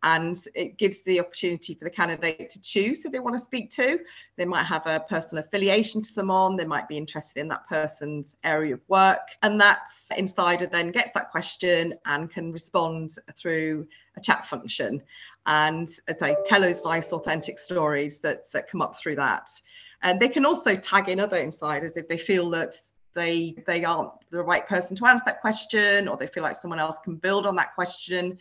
and 0.03 0.37
it 0.53 0.77
gives 0.77 1.01
the 1.03 1.19
opportunity 1.19 1.75
for 1.75 1.85
the 1.85 1.89
candidate 1.89 2.49
to 2.49 2.61
choose 2.61 3.01
who 3.01 3.09
they 3.09 3.19
want 3.19 3.35
to 3.35 3.41
speak 3.41 3.71
to. 3.71 3.99
They 4.35 4.45
might 4.45 4.65
have 4.65 4.85
a 4.85 4.99
personal 4.99 5.43
affiliation 5.43 6.01
to 6.01 6.07
someone, 6.07 6.57
they 6.57 6.65
might 6.65 6.89
be 6.89 6.97
interested 6.97 7.39
in 7.39 7.47
that 7.47 7.67
person's 7.67 8.35
area 8.43 8.73
of 8.73 8.81
work, 8.89 9.29
and 9.41 9.59
that 9.61 9.89
insider 10.17 10.65
then 10.67 10.91
gets 10.91 11.11
that 11.13 11.31
question 11.31 11.95
and 12.05 12.29
can 12.29 12.51
respond 12.51 13.15
through 13.37 13.87
a 14.17 14.21
chat 14.21 14.45
function. 14.45 15.01
And 15.45 15.89
as 16.07 16.21
I 16.21 16.35
tell 16.45 16.61
those 16.61 16.83
nice, 16.83 17.11
authentic 17.11 17.59
stories 17.59 18.19
that, 18.19 18.49
that 18.51 18.69
come 18.69 18.81
up 18.81 18.97
through 18.97 19.15
that. 19.15 19.49
And 20.01 20.19
they 20.19 20.29
can 20.29 20.45
also 20.45 20.75
tag 20.75 21.09
in 21.09 21.19
other 21.19 21.37
insiders 21.37 21.97
if 21.97 22.07
they 22.07 22.17
feel 22.17 22.49
that 22.51 22.79
they 23.13 23.55
they 23.67 23.83
aren't 23.83 24.11
the 24.31 24.41
right 24.41 24.67
person 24.67 24.95
to 24.97 25.05
answer 25.05 25.23
that 25.25 25.41
question 25.41 26.07
or 26.07 26.17
they 26.17 26.27
feel 26.27 26.43
like 26.43 26.55
someone 26.55 26.79
else 26.79 26.97
can 27.03 27.15
build 27.15 27.45
on 27.45 27.55
that 27.55 27.75
question 27.75 28.37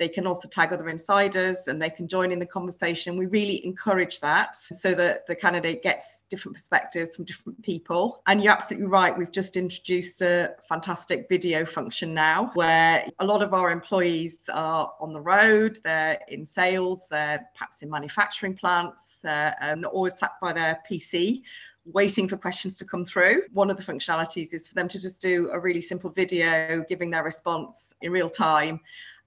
they 0.00 0.08
can 0.08 0.26
also 0.26 0.48
tag 0.48 0.72
other 0.72 0.88
insiders 0.88 1.68
and 1.68 1.80
they 1.80 1.90
can 1.90 2.08
join 2.08 2.32
in 2.32 2.38
the 2.38 2.46
conversation. 2.46 3.18
We 3.18 3.26
really 3.26 3.64
encourage 3.66 4.18
that 4.20 4.56
so 4.56 4.94
that 4.94 5.26
the 5.26 5.36
candidate 5.36 5.82
gets 5.82 6.22
different 6.30 6.56
perspectives 6.56 7.14
from 7.14 7.26
different 7.26 7.62
people. 7.62 8.22
And 8.26 8.42
you're 8.42 8.52
absolutely 8.52 8.88
right. 8.88 9.16
We've 9.16 9.30
just 9.30 9.58
introduced 9.58 10.22
a 10.22 10.54
fantastic 10.66 11.26
video 11.28 11.66
function 11.66 12.14
now 12.14 12.50
where 12.54 13.06
a 13.18 13.26
lot 13.26 13.42
of 13.42 13.52
our 13.52 13.70
employees 13.70 14.38
are 14.50 14.90
on 15.00 15.12
the 15.12 15.20
road, 15.20 15.78
they're 15.84 16.18
in 16.28 16.46
sales, 16.46 17.06
they're 17.10 17.46
perhaps 17.54 17.82
in 17.82 17.90
manufacturing 17.90 18.54
plants, 18.54 19.18
they're 19.22 19.54
um, 19.60 19.82
not 19.82 19.92
always 19.92 20.16
sat 20.16 20.32
by 20.40 20.54
their 20.54 20.80
PC 20.90 21.42
waiting 21.84 22.26
for 22.26 22.38
questions 22.38 22.78
to 22.78 22.86
come 22.86 23.04
through. 23.04 23.42
One 23.52 23.70
of 23.70 23.76
the 23.76 23.82
functionalities 23.82 24.54
is 24.54 24.66
for 24.66 24.74
them 24.74 24.88
to 24.88 25.00
just 25.00 25.20
do 25.20 25.50
a 25.52 25.60
really 25.60 25.82
simple 25.82 26.08
video 26.08 26.84
giving 26.88 27.10
their 27.10 27.24
response 27.24 27.92
in 28.00 28.12
real 28.12 28.30
time 28.30 28.80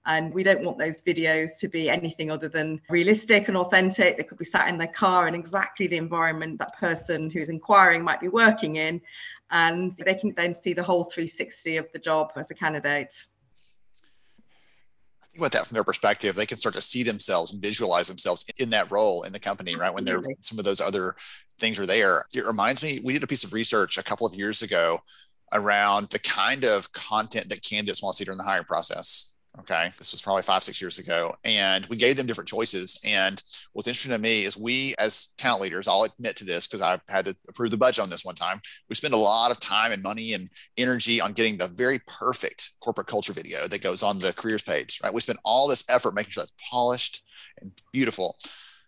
and 0.06 0.32
we 0.34 0.42
don't 0.42 0.62
want 0.62 0.78
those 0.78 1.00
videos 1.00 1.58
to 1.60 1.68
be 1.68 1.88
anything 1.88 2.30
other 2.30 2.48
than 2.48 2.80
realistic 2.90 3.48
and 3.48 3.56
authentic. 3.56 4.16
They 4.16 4.22
could 4.22 4.38
be 4.38 4.44
sat 4.44 4.68
in 4.68 4.76
their 4.76 4.88
car 4.88 5.28
in 5.28 5.34
exactly 5.34 5.86
the 5.86 5.96
environment 5.96 6.58
that 6.58 6.76
person 6.78 7.30
who's 7.30 7.48
inquiring 7.48 8.04
might 8.04 8.20
be 8.20 8.28
working 8.28 8.76
in. 8.76 9.00
And 9.50 9.92
they 9.92 10.14
can 10.14 10.34
then 10.34 10.52
see 10.54 10.74
the 10.74 10.82
whole 10.82 11.04
360 11.04 11.78
of 11.78 11.90
the 11.92 11.98
job 11.98 12.32
as 12.36 12.50
a 12.50 12.54
candidate. 12.54 13.14
I 15.22 15.26
think 15.26 15.38
about 15.38 15.52
that 15.52 15.66
from 15.66 15.74
their 15.74 15.84
perspective. 15.84 16.34
They 16.34 16.46
can 16.46 16.58
start 16.58 16.74
to 16.74 16.82
see 16.82 17.02
themselves 17.02 17.52
and 17.52 17.62
visualize 17.62 18.08
themselves 18.08 18.44
in 18.58 18.70
that 18.70 18.90
role 18.90 19.22
in 19.22 19.32
the 19.32 19.40
company, 19.40 19.74
right? 19.74 19.92
When 19.92 20.04
they're 20.04 20.22
some 20.42 20.58
of 20.58 20.66
those 20.66 20.80
other 20.80 21.16
things 21.58 21.78
are 21.78 21.86
there. 21.86 22.24
It 22.34 22.46
reminds 22.46 22.82
me, 22.82 23.00
we 23.02 23.14
did 23.14 23.22
a 23.22 23.28
piece 23.28 23.44
of 23.44 23.52
research 23.52 23.96
a 23.96 24.02
couple 24.02 24.26
of 24.26 24.34
years 24.34 24.62
ago 24.62 25.00
around 25.52 26.10
the 26.10 26.18
kind 26.18 26.64
of 26.64 26.92
content 26.92 27.48
that 27.48 27.62
candidates 27.62 28.02
want 28.02 28.14
to 28.14 28.18
see 28.18 28.24
during 28.24 28.38
the 28.38 28.44
hiring 28.44 28.64
process 28.64 29.33
Okay. 29.60 29.90
This 29.98 30.12
was 30.12 30.20
probably 30.20 30.42
five, 30.42 30.64
six 30.64 30.80
years 30.80 30.98
ago. 30.98 31.34
And 31.44 31.86
we 31.86 31.96
gave 31.96 32.16
them 32.16 32.26
different 32.26 32.48
choices. 32.48 33.00
And 33.06 33.40
what's 33.72 33.86
interesting 33.86 34.12
to 34.12 34.18
me 34.18 34.44
is 34.44 34.56
we, 34.56 34.94
as 34.98 35.32
talent 35.38 35.62
leaders, 35.62 35.86
I'll 35.86 36.02
admit 36.02 36.36
to 36.36 36.44
this 36.44 36.66
because 36.66 36.82
I've 36.82 37.00
had 37.08 37.26
to 37.26 37.36
approve 37.48 37.70
the 37.70 37.76
budget 37.76 38.02
on 38.02 38.10
this 38.10 38.24
one 38.24 38.34
time. 38.34 38.60
We 38.88 38.96
spend 38.96 39.14
a 39.14 39.18
lot 39.18 39.52
of 39.52 39.60
time 39.60 39.92
and 39.92 40.02
money 40.02 40.32
and 40.32 40.48
energy 40.76 41.20
on 41.20 41.34
getting 41.34 41.56
the 41.56 41.68
very 41.68 42.00
perfect 42.08 42.70
corporate 42.80 43.06
culture 43.06 43.32
video 43.32 43.68
that 43.68 43.82
goes 43.82 44.02
on 44.02 44.18
the 44.18 44.32
careers 44.32 44.62
page, 44.62 45.00
right? 45.04 45.14
We 45.14 45.20
spend 45.20 45.38
all 45.44 45.68
this 45.68 45.88
effort 45.88 46.14
making 46.14 46.32
sure 46.32 46.42
that's 46.42 46.52
polished 46.70 47.24
and 47.60 47.70
beautiful. 47.92 48.36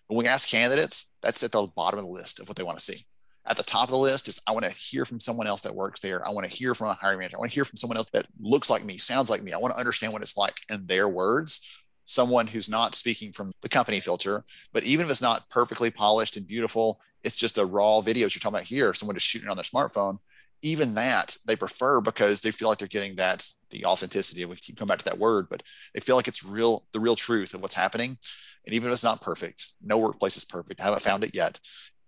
When 0.09 0.19
we 0.19 0.29
ask 0.29 0.49
candidates, 0.49 1.15
that's 1.23 1.43
at 1.45 1.53
the 1.53 1.69
bottom 1.77 1.99
of 1.99 2.05
the 2.05 2.11
list 2.11 2.41
of 2.41 2.49
what 2.49 2.57
they 2.57 2.65
want 2.65 2.79
to 2.79 2.85
see 2.85 3.03
at 3.47 3.57
the 3.57 3.63
top 3.63 3.85
of 3.85 3.91
the 3.91 3.99
list 3.99 4.29
is 4.29 4.41
I 4.47 4.53
want 4.53 4.65
to 4.65 4.71
hear 4.71 5.05
from 5.05 5.21
someone 5.21 5.47
else 5.47 5.61
that 5.63 5.75
works 5.75 6.01
there. 6.01 6.27
I 6.27 6.31
want 6.31 6.51
to 6.51 6.57
hear 6.57 6.75
from 6.75 6.89
a 6.89 6.95
hiring 6.95 7.19
manager. 7.19 7.37
I 7.37 7.41
want 7.41 7.51
to 7.51 7.55
hear 7.55 7.65
from 7.65 7.77
someone 7.77 7.97
else 7.97 8.11
that 8.11 8.27
looks 8.41 8.71
like 8.71 8.85
me, 8.85 8.97
sounds 8.97 9.31
like 9.31 9.43
me. 9.43 9.53
I 9.53 9.59
want 9.59 9.75
to 9.75 9.81
understand 9.81 10.13
what 10.13 10.23
it's 10.23 10.37
like 10.37 10.57
in 10.69 10.87
their 10.87 11.09
words. 11.09 11.83
Someone 12.05 12.47
who's 12.47 12.71
not 12.71 12.95
speaking 12.95 13.33
from 13.33 13.53
the 13.63 13.69
company 13.69 14.01
filter, 14.01 14.45
but 14.73 14.85
even 14.85 15.07
if 15.07 15.11
it's 15.11 15.23
not 15.23 15.49
perfectly 15.51 15.91
polished 15.91 16.37
and 16.37 16.47
beautiful, 16.47 17.01
it's 17.25 17.37
just 17.37 17.59
a 17.59 17.65
raw 17.65 18.01
video 18.01 18.23
you're 18.23 18.31
talking 18.31 18.51
about 18.51 18.63
here, 18.63 18.95
someone 18.95 19.17
just 19.17 19.27
shooting 19.27 19.49
on 19.49 19.57
their 19.57 19.65
smartphone. 19.65 20.19
Even 20.63 20.95
that 20.95 21.37
they 21.47 21.57
prefer 21.57 22.01
because 22.01 22.41
they 22.41 22.51
feel 22.51 22.69
like 22.69 22.79
they're 22.79 22.89
getting 22.89 23.17
that 23.17 23.47
the 23.71 23.85
authenticity. 23.85 24.45
We 24.45 24.57
keep 24.57 24.77
coming 24.77 24.89
back 24.89 24.99
to 25.01 25.05
that 25.05 25.19
word, 25.19 25.49
but 25.51 25.63
they 25.93 26.01
feel 26.01 26.17
like 26.17 26.29
it's 26.29 26.45
real, 26.45 26.87
the 26.93 27.01
real 27.01 27.17
truth 27.17 27.53
of 27.53 27.61
what's 27.61 27.75
happening. 27.75 28.17
And 28.65 28.75
even 28.75 28.89
if 28.89 28.95
it's 28.95 29.05
not 29.05 29.21
perfect, 29.21 29.73
no 29.83 29.99
workplace 29.99 30.37
is 30.37 30.45
perfect. 30.45 30.81
I 30.81 30.85
haven't 30.85 31.03
found 31.03 31.25
it 31.25 31.35
yet. 31.35 31.61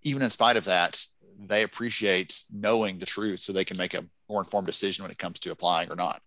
Even 0.03 0.23
in 0.23 0.31
spite 0.31 0.57
of 0.57 0.65
that, 0.65 1.05
they 1.39 1.63
appreciate 1.63 2.43
knowing 2.53 2.99
the 2.99 3.07
truth 3.07 3.41
so 3.41 3.53
they 3.53 3.65
can 3.65 3.77
make 3.77 3.95
a 3.95 4.05
more 4.29 4.41
informed 4.41 4.67
decision 4.67 5.05
when 5.05 5.11
it 5.11 5.19
comes 5.19 5.39
to 5.41 5.53
applying 5.53 5.91
or 5.91 5.97
not. 5.97 6.21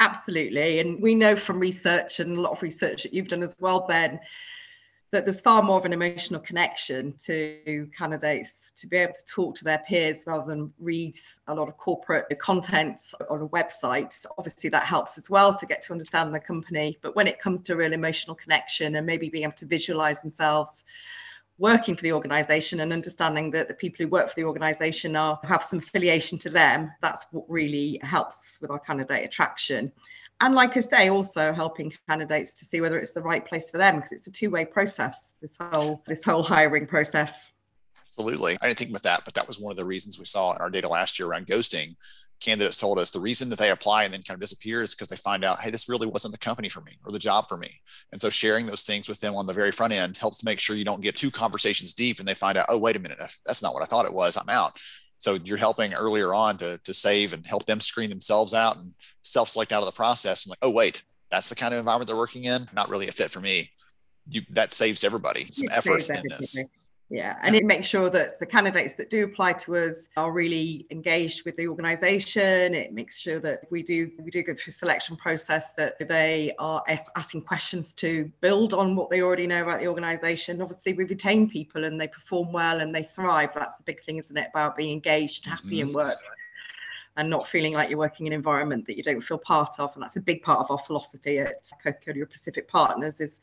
Absolutely. 0.00 0.80
And 0.80 1.00
we 1.00 1.14
know 1.14 1.36
from 1.36 1.60
research 1.60 2.20
and 2.20 2.36
a 2.36 2.40
lot 2.40 2.52
of 2.52 2.62
research 2.62 3.04
that 3.04 3.14
you've 3.14 3.28
done 3.28 3.42
as 3.42 3.56
well, 3.60 3.86
Ben, 3.86 4.18
that 5.12 5.24
there's 5.24 5.40
far 5.40 5.62
more 5.62 5.78
of 5.78 5.84
an 5.84 5.92
emotional 5.92 6.40
connection 6.40 7.14
to 7.24 7.88
candidates 7.96 8.72
to 8.76 8.88
be 8.88 8.96
able 8.96 9.12
to 9.12 9.24
talk 9.26 9.54
to 9.54 9.62
their 9.62 9.78
peers 9.86 10.24
rather 10.26 10.44
than 10.44 10.72
read 10.80 11.14
a 11.46 11.54
lot 11.54 11.68
of 11.68 11.76
corporate 11.76 12.26
content 12.40 13.00
on 13.30 13.42
a 13.42 13.48
website. 13.48 14.26
Obviously, 14.36 14.68
that 14.70 14.82
helps 14.82 15.16
as 15.16 15.30
well 15.30 15.54
to 15.56 15.66
get 15.66 15.80
to 15.82 15.92
understand 15.92 16.34
the 16.34 16.40
company. 16.40 16.98
But 17.00 17.14
when 17.14 17.28
it 17.28 17.38
comes 17.38 17.62
to 17.62 17.76
real 17.76 17.92
emotional 17.92 18.34
connection 18.34 18.96
and 18.96 19.06
maybe 19.06 19.28
being 19.28 19.44
able 19.44 19.52
to 19.54 19.66
visualize 19.66 20.20
themselves 20.20 20.82
working 21.58 21.94
for 21.94 22.02
the 22.02 22.12
organization 22.12 22.80
and 22.80 22.92
understanding 22.92 23.50
that 23.52 23.68
the 23.68 23.74
people 23.74 24.04
who 24.04 24.10
work 24.10 24.28
for 24.28 24.34
the 24.34 24.44
organization 24.44 25.14
are 25.14 25.38
have 25.44 25.62
some 25.62 25.78
affiliation 25.78 26.36
to 26.38 26.50
them 26.50 26.90
that's 27.00 27.26
what 27.30 27.44
really 27.48 28.00
helps 28.02 28.58
with 28.60 28.70
our 28.70 28.78
candidate 28.78 29.24
attraction. 29.24 29.92
And 30.40 30.54
like 30.54 30.76
i 30.76 30.80
say 30.80 31.10
also 31.10 31.52
helping 31.52 31.92
candidates 32.08 32.54
to 32.54 32.64
see 32.64 32.80
whether 32.80 32.98
it's 32.98 33.12
the 33.12 33.22
right 33.22 33.46
place 33.46 33.70
for 33.70 33.78
them 33.78 33.96
because 33.96 34.12
it's 34.12 34.26
a 34.26 34.32
two-way 34.32 34.64
process 34.64 35.34
this 35.40 35.56
whole 35.60 36.02
this 36.06 36.24
whole 36.24 36.42
hiring 36.42 36.86
process. 36.86 37.52
Absolutely. 38.16 38.56
I 38.60 38.66
didn't 38.66 38.78
think 38.78 38.90
about 38.90 39.02
that 39.02 39.22
but 39.24 39.34
that 39.34 39.46
was 39.46 39.60
one 39.60 39.70
of 39.70 39.76
the 39.76 39.84
reasons 39.84 40.18
we 40.18 40.24
saw 40.24 40.52
in 40.54 40.60
our 40.60 40.70
data 40.70 40.88
last 40.88 41.18
year 41.18 41.28
around 41.28 41.46
ghosting 41.46 41.94
candidates 42.40 42.78
told 42.78 42.98
us 42.98 43.10
the 43.10 43.20
reason 43.20 43.48
that 43.48 43.58
they 43.58 43.70
apply 43.70 44.04
and 44.04 44.12
then 44.12 44.22
kind 44.22 44.36
of 44.36 44.40
disappear 44.40 44.82
is 44.82 44.94
because 44.94 45.08
they 45.08 45.16
find 45.16 45.44
out, 45.44 45.60
hey, 45.60 45.70
this 45.70 45.88
really 45.88 46.06
wasn't 46.06 46.32
the 46.32 46.38
company 46.38 46.68
for 46.68 46.80
me 46.82 46.98
or 47.04 47.10
the 47.10 47.18
job 47.18 47.48
for 47.48 47.56
me. 47.56 47.70
And 48.12 48.20
so 48.20 48.28
sharing 48.28 48.66
those 48.66 48.82
things 48.82 49.08
with 49.08 49.20
them 49.20 49.34
on 49.34 49.46
the 49.46 49.54
very 49.54 49.72
front 49.72 49.92
end 49.92 50.16
helps 50.16 50.44
make 50.44 50.60
sure 50.60 50.76
you 50.76 50.84
don't 50.84 51.00
get 51.00 51.16
two 51.16 51.30
conversations 51.30 51.94
deep 51.94 52.18
and 52.18 52.28
they 52.28 52.34
find 52.34 52.58
out, 52.58 52.66
oh, 52.68 52.78
wait 52.78 52.96
a 52.96 52.98
minute, 52.98 53.18
that's 53.18 53.62
not 53.62 53.72
what 53.72 53.82
I 53.82 53.86
thought 53.86 54.06
it 54.06 54.12
was. 54.12 54.36
I'm 54.36 54.48
out. 54.48 54.78
So 55.18 55.38
you're 55.44 55.56
helping 55.56 55.94
earlier 55.94 56.34
on 56.34 56.58
to, 56.58 56.78
to 56.84 56.92
save 56.92 57.32
and 57.32 57.46
help 57.46 57.64
them 57.64 57.80
screen 57.80 58.10
themselves 58.10 58.52
out 58.52 58.76
and 58.76 58.92
self-select 59.22 59.72
out 59.72 59.82
of 59.82 59.86
the 59.86 59.96
process. 59.96 60.44
And 60.44 60.50
like, 60.50 60.58
oh, 60.60 60.70
wait, 60.70 61.02
that's 61.30 61.48
the 61.48 61.54
kind 61.54 61.72
of 61.72 61.78
environment 61.78 62.08
they're 62.08 62.16
working 62.16 62.44
in. 62.44 62.66
Not 62.74 62.90
really 62.90 63.08
a 63.08 63.12
fit 63.12 63.30
for 63.30 63.40
me. 63.40 63.70
You, 64.28 64.42
that 64.50 64.72
saves 64.72 65.02
everybody 65.02 65.44
some 65.44 65.68
effort 65.72 66.08
in 66.10 66.22
this. 66.28 66.62
Yeah, 67.10 67.38
and 67.42 67.54
it 67.54 67.64
makes 67.64 67.86
sure 67.86 68.08
that 68.10 68.40
the 68.40 68.46
candidates 68.46 68.94
that 68.94 69.10
do 69.10 69.24
apply 69.24 69.52
to 69.52 69.76
us 69.76 70.08
are 70.16 70.32
really 70.32 70.86
engaged 70.90 71.44
with 71.44 71.54
the 71.56 71.68
organisation. 71.68 72.74
It 72.74 72.94
makes 72.94 73.18
sure 73.18 73.38
that 73.40 73.66
we 73.70 73.82
do 73.82 74.10
we 74.22 74.30
do 74.30 74.42
go 74.42 74.54
through 74.54 74.72
selection 74.72 75.14
process 75.14 75.72
that 75.72 75.98
they 76.08 76.54
are 76.58 76.82
asking 77.14 77.42
questions 77.42 77.92
to 77.94 78.32
build 78.40 78.72
on 78.72 78.96
what 78.96 79.10
they 79.10 79.20
already 79.20 79.46
know 79.46 79.62
about 79.62 79.80
the 79.80 79.86
organisation. 79.86 80.62
Obviously, 80.62 80.94
we 80.94 81.04
retain 81.04 81.48
people 81.48 81.84
and 81.84 82.00
they 82.00 82.08
perform 82.08 82.52
well 82.52 82.80
and 82.80 82.94
they 82.94 83.02
thrive. 83.02 83.50
That's 83.54 83.76
the 83.76 83.84
big 83.84 84.02
thing, 84.02 84.16
isn't 84.16 84.36
it? 84.36 84.48
About 84.50 84.74
being 84.74 84.92
engaged, 84.94 85.44
happy 85.44 85.82
in 85.82 85.92
work 85.92 86.16
and 87.16 87.30
not 87.30 87.46
feeling 87.46 87.74
like 87.74 87.90
you're 87.90 87.98
working 87.98 88.26
in 88.26 88.32
an 88.32 88.38
environment 88.38 88.86
that 88.86 88.96
you 88.96 89.02
don't 89.02 89.20
feel 89.20 89.38
part 89.38 89.78
of. 89.78 89.94
And 89.94 90.02
that's 90.02 90.16
a 90.16 90.20
big 90.20 90.42
part 90.42 90.60
of 90.60 90.70
our 90.70 90.78
philosophy 90.78 91.38
at 91.38 91.70
Coca-Cola 91.82 92.26
Pacific 92.26 92.66
Partners 92.66 93.20
is 93.20 93.40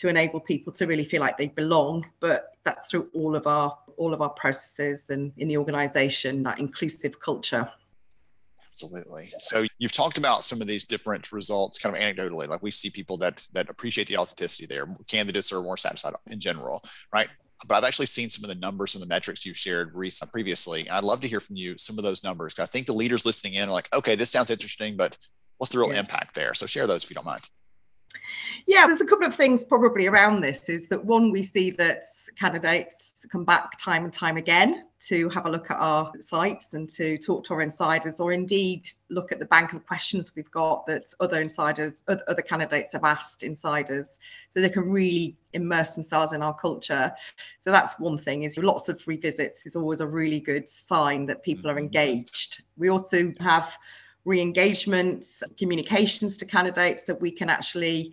to 0.00 0.08
enable 0.08 0.40
people 0.40 0.72
to 0.72 0.86
really 0.86 1.04
feel 1.04 1.20
like 1.20 1.36
they 1.36 1.48
belong 1.48 2.06
but 2.20 2.56
that's 2.64 2.90
through 2.90 3.08
all 3.12 3.36
of 3.36 3.46
our 3.46 3.76
all 3.98 4.14
of 4.14 4.22
our 4.22 4.30
processes 4.30 5.10
and 5.10 5.30
in 5.36 5.46
the 5.46 5.56
organization 5.58 6.42
that 6.42 6.58
inclusive 6.58 7.20
culture 7.20 7.70
absolutely 8.72 9.30
so 9.40 9.66
you've 9.78 9.92
talked 9.92 10.16
about 10.16 10.42
some 10.42 10.62
of 10.62 10.66
these 10.66 10.86
different 10.86 11.30
results 11.32 11.78
kind 11.78 11.94
of 11.94 12.00
anecdotally 12.00 12.48
like 12.48 12.62
we 12.62 12.70
see 12.70 12.88
people 12.88 13.18
that 13.18 13.46
that 13.52 13.68
appreciate 13.68 14.08
the 14.08 14.16
authenticity 14.16 14.64
there 14.66 14.88
candidates 15.06 15.52
are 15.52 15.62
more 15.62 15.76
satisfied 15.76 16.14
in 16.30 16.40
general 16.40 16.82
right 17.12 17.28
but 17.68 17.74
I've 17.74 17.84
actually 17.84 18.06
seen 18.06 18.30
some 18.30 18.42
of 18.42 18.48
the 18.48 18.58
numbers 18.58 18.94
and 18.94 19.02
the 19.02 19.06
metrics 19.06 19.44
you've 19.44 19.54
shared 19.54 19.94
recent, 19.94 20.32
previously. 20.32 20.80
And 20.80 20.92
I'd 20.92 21.02
love 21.02 21.20
to 21.20 21.28
hear 21.28 21.40
from 21.40 21.56
you 21.56 21.76
some 21.76 21.98
of 21.98 22.04
those 22.04 22.24
numbers. 22.24 22.58
I 22.58 22.64
think 22.64 22.86
the 22.86 22.94
leaders 22.94 23.26
listening 23.26 23.52
in 23.52 23.68
are 23.68 23.72
like, 23.72 23.94
okay, 23.94 24.16
this 24.16 24.30
sounds 24.30 24.50
interesting, 24.50 24.96
but 24.96 25.18
what's 25.58 25.70
the 25.70 25.78
real 25.78 25.92
yeah. 25.92 26.00
impact 26.00 26.34
there? 26.34 26.54
So 26.54 26.64
share 26.64 26.86
those 26.86 27.04
if 27.04 27.10
you 27.10 27.14
don't 27.14 27.26
mind. 27.26 27.42
Yeah, 28.66 28.86
there's 28.86 29.00
a 29.00 29.06
couple 29.06 29.26
of 29.26 29.34
things 29.34 29.64
probably 29.64 30.06
around 30.06 30.40
this. 30.40 30.68
Is 30.68 30.88
that 30.88 31.04
one, 31.04 31.30
we 31.30 31.42
see 31.42 31.70
that 31.72 32.04
candidates 32.36 33.12
come 33.30 33.44
back 33.44 33.78
time 33.78 34.04
and 34.04 34.12
time 34.12 34.36
again 34.36 34.84
to 35.00 35.28
have 35.30 35.46
a 35.46 35.50
look 35.50 35.70
at 35.70 35.78
our 35.78 36.12
sites 36.20 36.74
and 36.74 36.88
to 36.90 37.16
talk 37.18 37.44
to 37.44 37.54
our 37.54 37.62
insiders, 37.62 38.20
or 38.20 38.32
indeed 38.32 38.88
look 39.08 39.32
at 39.32 39.38
the 39.38 39.46
bank 39.46 39.72
of 39.72 39.86
questions 39.86 40.32
we've 40.36 40.50
got 40.50 40.86
that 40.86 41.04
other 41.20 41.40
insiders, 41.40 42.02
other 42.06 42.42
candidates 42.42 42.92
have 42.92 43.04
asked 43.04 43.42
insiders, 43.42 44.18
so 44.52 44.60
they 44.60 44.68
can 44.68 44.90
really 44.90 45.36
immerse 45.52 45.94
themselves 45.94 46.32
in 46.32 46.42
our 46.42 46.54
culture. 46.54 47.12
So 47.60 47.70
that's 47.70 47.98
one 47.98 48.18
thing. 48.18 48.42
Is 48.42 48.58
lots 48.58 48.88
of 48.88 49.06
revisits 49.06 49.66
is 49.66 49.76
always 49.76 50.00
a 50.00 50.06
really 50.06 50.40
good 50.40 50.68
sign 50.68 51.26
that 51.26 51.42
people 51.42 51.70
are 51.70 51.74
mm-hmm. 51.74 51.84
engaged. 51.84 52.62
We 52.76 52.90
also 52.90 53.32
have 53.40 53.76
re-engagement 54.24 55.26
communications 55.58 56.36
to 56.38 56.44
candidates 56.44 57.04
that 57.04 57.20
we 57.20 57.30
can 57.30 57.48
actually 57.48 58.12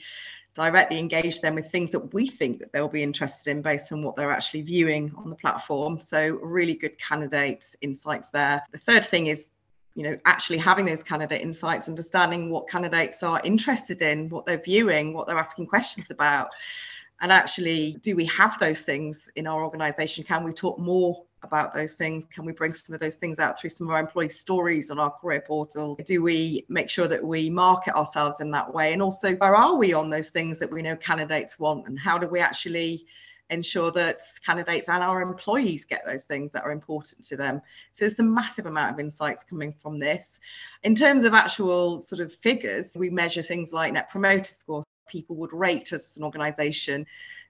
directly 0.57 0.97
engage 0.97 1.39
them 1.39 1.53
with 1.53 1.69
things 1.71 1.91
that 1.91 2.13
we 2.13 2.27
think 2.27 2.57
that 2.59 2.73
they'll 2.73 2.87
be 2.87 3.03
interested 3.03 3.51
in 3.51 3.61
based 3.61 3.91
on 3.91 4.01
what 4.01 4.15
they're 4.15 4.31
actually 4.31 4.63
viewing 4.63 5.13
on 5.15 5.29
the 5.29 5.35
platform. 5.35 5.99
So 5.99 6.39
really 6.41 6.73
good 6.73 6.97
candidate 6.97 7.63
insights 7.81 8.31
there. 8.31 8.63
The 8.71 8.79
third 8.79 9.05
thing 9.05 9.27
is 9.27 9.47
you 9.93 10.03
know 10.03 10.17
actually 10.25 10.59
having 10.59 10.85
those 10.85 11.03
candidate 11.03 11.41
insights 11.41 11.87
understanding 11.87 12.51
what 12.51 12.69
candidates 12.69 13.23
are 13.23 13.41
interested 13.43 13.99
in 14.03 14.29
what 14.29 14.45
they're 14.45 14.61
viewing 14.63 15.11
what 15.11 15.25
they're 15.27 15.39
asking 15.39 15.65
questions 15.65 16.11
about. 16.11 16.49
And 17.21 17.31
actually 17.31 17.97
do 18.01 18.15
we 18.15 18.25
have 18.25 18.59
those 18.59 18.81
things 18.81 19.29
in 19.35 19.47
our 19.47 19.63
organization? 19.63 20.23
Can 20.23 20.43
we 20.43 20.53
talk 20.53 20.77
more 20.79 21.23
about 21.43 21.73
those 21.73 21.93
things? 21.93 22.25
Can 22.25 22.45
we 22.45 22.53
bring 22.53 22.73
some 22.73 22.93
of 22.93 22.99
those 22.99 23.15
things 23.15 23.39
out 23.39 23.59
through 23.59 23.69
some 23.69 23.87
of 23.87 23.93
our 23.93 23.99
employee 23.99 24.29
stories 24.29 24.89
on 24.89 24.99
our 24.99 25.11
career 25.11 25.41
portal? 25.41 25.97
Do 26.05 26.21
we 26.21 26.65
make 26.69 26.89
sure 26.89 27.07
that 27.07 27.23
we 27.23 27.49
market 27.49 27.95
ourselves 27.95 28.39
in 28.39 28.51
that 28.51 28.73
way? 28.73 28.93
And 28.93 29.01
also, 29.01 29.35
where 29.35 29.55
are 29.55 29.75
we 29.75 29.93
on 29.93 30.09
those 30.09 30.29
things 30.29 30.59
that 30.59 30.71
we 30.71 30.81
know 30.81 30.95
candidates 30.95 31.59
want? 31.59 31.87
And 31.87 31.97
how 31.99 32.17
do 32.17 32.27
we 32.27 32.39
actually 32.39 33.05
ensure 33.49 33.91
that 33.91 34.19
candidates 34.45 34.89
and 34.89 35.01
our 35.01 35.21
employees 35.21 35.85
get 35.85 36.03
those 36.05 36.25
things 36.25 36.51
that 36.51 36.63
are 36.63 36.71
important 36.71 37.23
to 37.25 37.37
them? 37.37 37.61
So 37.93 38.05
there's 38.05 38.19
a 38.19 38.23
massive 38.23 38.65
amount 38.65 38.93
of 38.93 38.99
insights 38.99 39.43
coming 39.43 39.73
from 39.73 39.99
this. 39.99 40.39
In 40.83 40.95
terms 40.95 41.23
of 41.23 41.33
actual 41.33 42.01
sort 42.01 42.21
of 42.21 42.33
figures, 42.33 42.95
we 42.97 43.09
measure 43.09 43.41
things 43.41 43.71
like 43.71 43.93
net 43.93 44.09
promoter 44.09 44.43
score. 44.43 44.83
People 45.07 45.37
would 45.37 45.53
rate 45.53 45.93
us 45.93 46.11
as 46.11 46.17
an 46.17 46.23
organization 46.23 47.05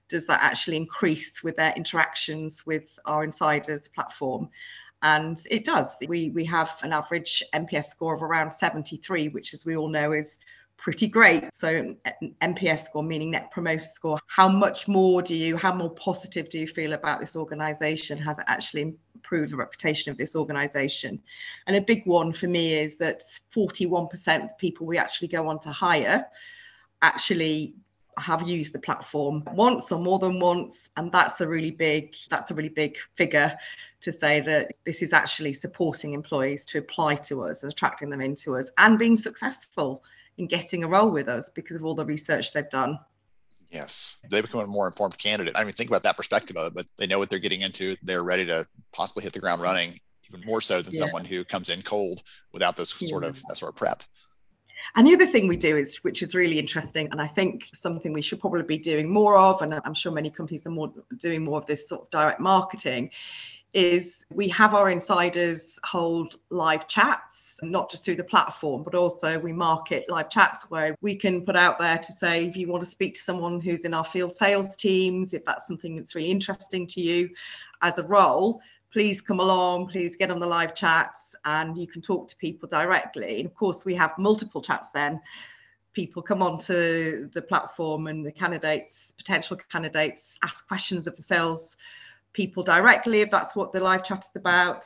does 0.08 0.26
that 0.26 0.42
actually 0.42 0.76
increase 0.76 1.42
with 1.42 1.56
their 1.56 1.72
interactions 1.76 2.64
with 2.66 2.98
our 3.04 3.24
insiders 3.24 3.88
platform? 3.88 4.48
And 5.02 5.40
it 5.50 5.64
does. 5.64 5.94
We, 6.08 6.30
we 6.30 6.44
have 6.46 6.78
an 6.82 6.92
average 6.92 7.42
NPS 7.54 7.84
score 7.84 8.14
of 8.14 8.22
around 8.22 8.50
73, 8.50 9.28
which, 9.28 9.54
as 9.54 9.64
we 9.64 9.76
all 9.76 9.88
know, 9.88 10.12
is 10.12 10.38
pretty 10.76 11.06
great. 11.06 11.44
So, 11.52 11.94
NPS 12.42 12.80
score, 12.80 13.02
meaning 13.02 13.32
net 13.32 13.50
promoter 13.50 13.82
score, 13.82 14.18
how 14.26 14.48
much 14.48 14.88
more 14.88 15.22
do 15.22 15.34
you, 15.34 15.56
how 15.56 15.74
more 15.74 15.90
positive 15.90 16.48
do 16.48 16.58
you 16.58 16.66
feel 16.66 16.94
about 16.94 17.20
this 17.20 17.36
organization? 17.36 18.18
Has 18.18 18.38
it 18.38 18.44
actually 18.48 18.96
improved 19.14 19.52
the 19.52 19.56
reputation 19.56 20.10
of 20.10 20.18
this 20.18 20.34
organization? 20.34 21.20
And 21.66 21.76
a 21.76 21.80
big 21.80 22.04
one 22.06 22.32
for 22.32 22.48
me 22.48 22.74
is 22.74 22.96
that 22.96 23.22
41% 23.54 24.44
of 24.44 24.58
people 24.58 24.86
we 24.86 24.98
actually 24.98 25.28
go 25.28 25.48
on 25.48 25.60
to 25.60 25.70
hire 25.70 26.26
actually 27.02 27.74
have 28.20 28.46
used 28.48 28.72
the 28.72 28.78
platform 28.78 29.42
once 29.52 29.92
or 29.92 29.98
more 29.98 30.18
than 30.18 30.40
once 30.40 30.90
and 30.96 31.10
that's 31.12 31.40
a 31.40 31.48
really 31.48 31.70
big 31.70 32.14
that's 32.30 32.50
a 32.50 32.54
really 32.54 32.68
big 32.68 32.96
figure 33.14 33.56
to 34.00 34.12
say 34.12 34.40
that 34.40 34.72
this 34.84 35.02
is 35.02 35.12
actually 35.12 35.52
supporting 35.52 36.12
employees 36.12 36.64
to 36.64 36.78
apply 36.78 37.14
to 37.14 37.42
us 37.42 37.62
and 37.62 37.72
attracting 37.72 38.10
them 38.10 38.20
into 38.20 38.56
us 38.56 38.70
and 38.78 38.98
being 38.98 39.16
successful 39.16 40.02
in 40.38 40.46
getting 40.46 40.84
a 40.84 40.88
role 40.88 41.10
with 41.10 41.28
us 41.28 41.50
because 41.50 41.76
of 41.76 41.84
all 41.84 41.94
the 41.94 42.04
research 42.04 42.52
they've 42.52 42.70
done 42.70 42.98
Yes, 43.70 44.20
they 44.30 44.40
become 44.40 44.60
a 44.60 44.66
more 44.66 44.86
informed 44.86 45.18
candidate. 45.18 45.54
I 45.56 45.62
mean, 45.64 45.74
think 45.74 45.90
about 45.90 46.02
that 46.04 46.16
perspective 46.16 46.56
of 46.56 46.68
it, 46.68 46.74
but 46.74 46.86
they 46.96 47.06
know 47.06 47.18
what 47.18 47.28
they're 47.28 47.38
getting 47.38 47.60
into. 47.60 47.96
They're 48.02 48.22
ready 48.22 48.46
to 48.46 48.66
possibly 48.92 49.24
hit 49.24 49.34
the 49.34 49.40
ground 49.40 49.60
running, 49.60 49.98
even 50.28 50.46
more 50.46 50.62
so 50.62 50.80
than 50.80 50.94
yeah. 50.94 51.00
someone 51.00 51.26
who 51.26 51.44
comes 51.44 51.68
in 51.68 51.82
cold 51.82 52.22
without 52.52 52.76
this 52.76 52.90
sort 52.90 53.24
of 53.24 53.36
sort 53.52 53.70
of 53.70 53.76
prep. 53.76 54.04
And 54.96 55.06
the 55.06 55.14
other 55.14 55.26
thing 55.26 55.48
we 55.48 55.56
do 55.56 55.76
is, 55.76 55.98
which 55.98 56.22
is 56.22 56.34
really 56.34 56.58
interesting, 56.58 57.08
and 57.10 57.20
I 57.20 57.26
think 57.26 57.68
something 57.74 58.12
we 58.12 58.22
should 58.22 58.40
probably 58.40 58.62
be 58.62 58.78
doing 58.78 59.10
more 59.10 59.36
of, 59.36 59.62
and 59.62 59.80
I'm 59.84 59.94
sure 59.94 60.12
many 60.12 60.30
companies 60.30 60.66
are 60.66 60.70
more 60.70 60.92
doing 61.18 61.44
more 61.44 61.58
of 61.58 61.66
this 61.66 61.88
sort 61.88 62.02
of 62.02 62.10
direct 62.10 62.40
marketing, 62.40 63.10
is 63.74 64.24
we 64.30 64.48
have 64.48 64.74
our 64.74 64.88
insiders 64.88 65.78
hold 65.84 66.36
live 66.48 66.88
chats, 66.88 67.58
not 67.62 67.90
just 67.90 68.02
through 68.02 68.16
the 68.16 68.24
platform, 68.24 68.82
but 68.82 68.94
also 68.94 69.38
we 69.38 69.52
market 69.52 70.08
live 70.08 70.30
chats 70.30 70.70
where 70.70 70.96
we 71.02 71.14
can 71.14 71.44
put 71.44 71.54
out 71.54 71.78
there 71.78 71.98
to 71.98 72.12
say 72.12 72.46
if 72.46 72.56
you 72.56 72.66
want 72.66 72.82
to 72.82 72.88
speak 72.88 73.14
to 73.14 73.20
someone 73.20 73.60
who's 73.60 73.84
in 73.84 73.92
our 73.92 74.04
field 74.04 74.32
sales 74.32 74.74
teams, 74.74 75.34
if 75.34 75.44
that's 75.44 75.66
something 75.66 75.96
that's 75.96 76.14
really 76.14 76.30
interesting 76.30 76.86
to 76.86 77.00
you 77.00 77.28
as 77.82 77.98
a 77.98 78.04
role, 78.04 78.60
please 78.92 79.20
come 79.20 79.40
along, 79.40 79.88
please 79.88 80.16
get 80.16 80.30
on 80.30 80.38
the 80.38 80.46
live 80.46 80.74
chats 80.74 81.34
and 81.44 81.76
you 81.76 81.86
can 81.86 82.02
talk 82.02 82.28
to 82.28 82.36
people 82.36 82.68
directly. 82.68 83.38
And 83.38 83.46
of 83.46 83.54
course, 83.54 83.84
we 83.84 83.94
have 83.94 84.16
multiple 84.18 84.62
chats 84.62 84.90
then. 84.90 85.20
People 85.92 86.22
come 86.22 86.42
onto 86.42 87.28
the 87.30 87.42
platform 87.42 88.06
and 88.06 88.24
the 88.24 88.32
candidates, 88.32 89.12
potential 89.16 89.58
candidates, 89.70 90.38
ask 90.42 90.66
questions 90.66 91.06
of 91.06 91.16
the 91.16 91.22
sales 91.22 91.76
people 92.32 92.62
directly 92.62 93.20
if 93.20 93.30
that's 93.30 93.56
what 93.56 93.72
the 93.72 93.80
live 93.80 94.04
chat 94.04 94.24
is 94.24 94.36
about. 94.36 94.84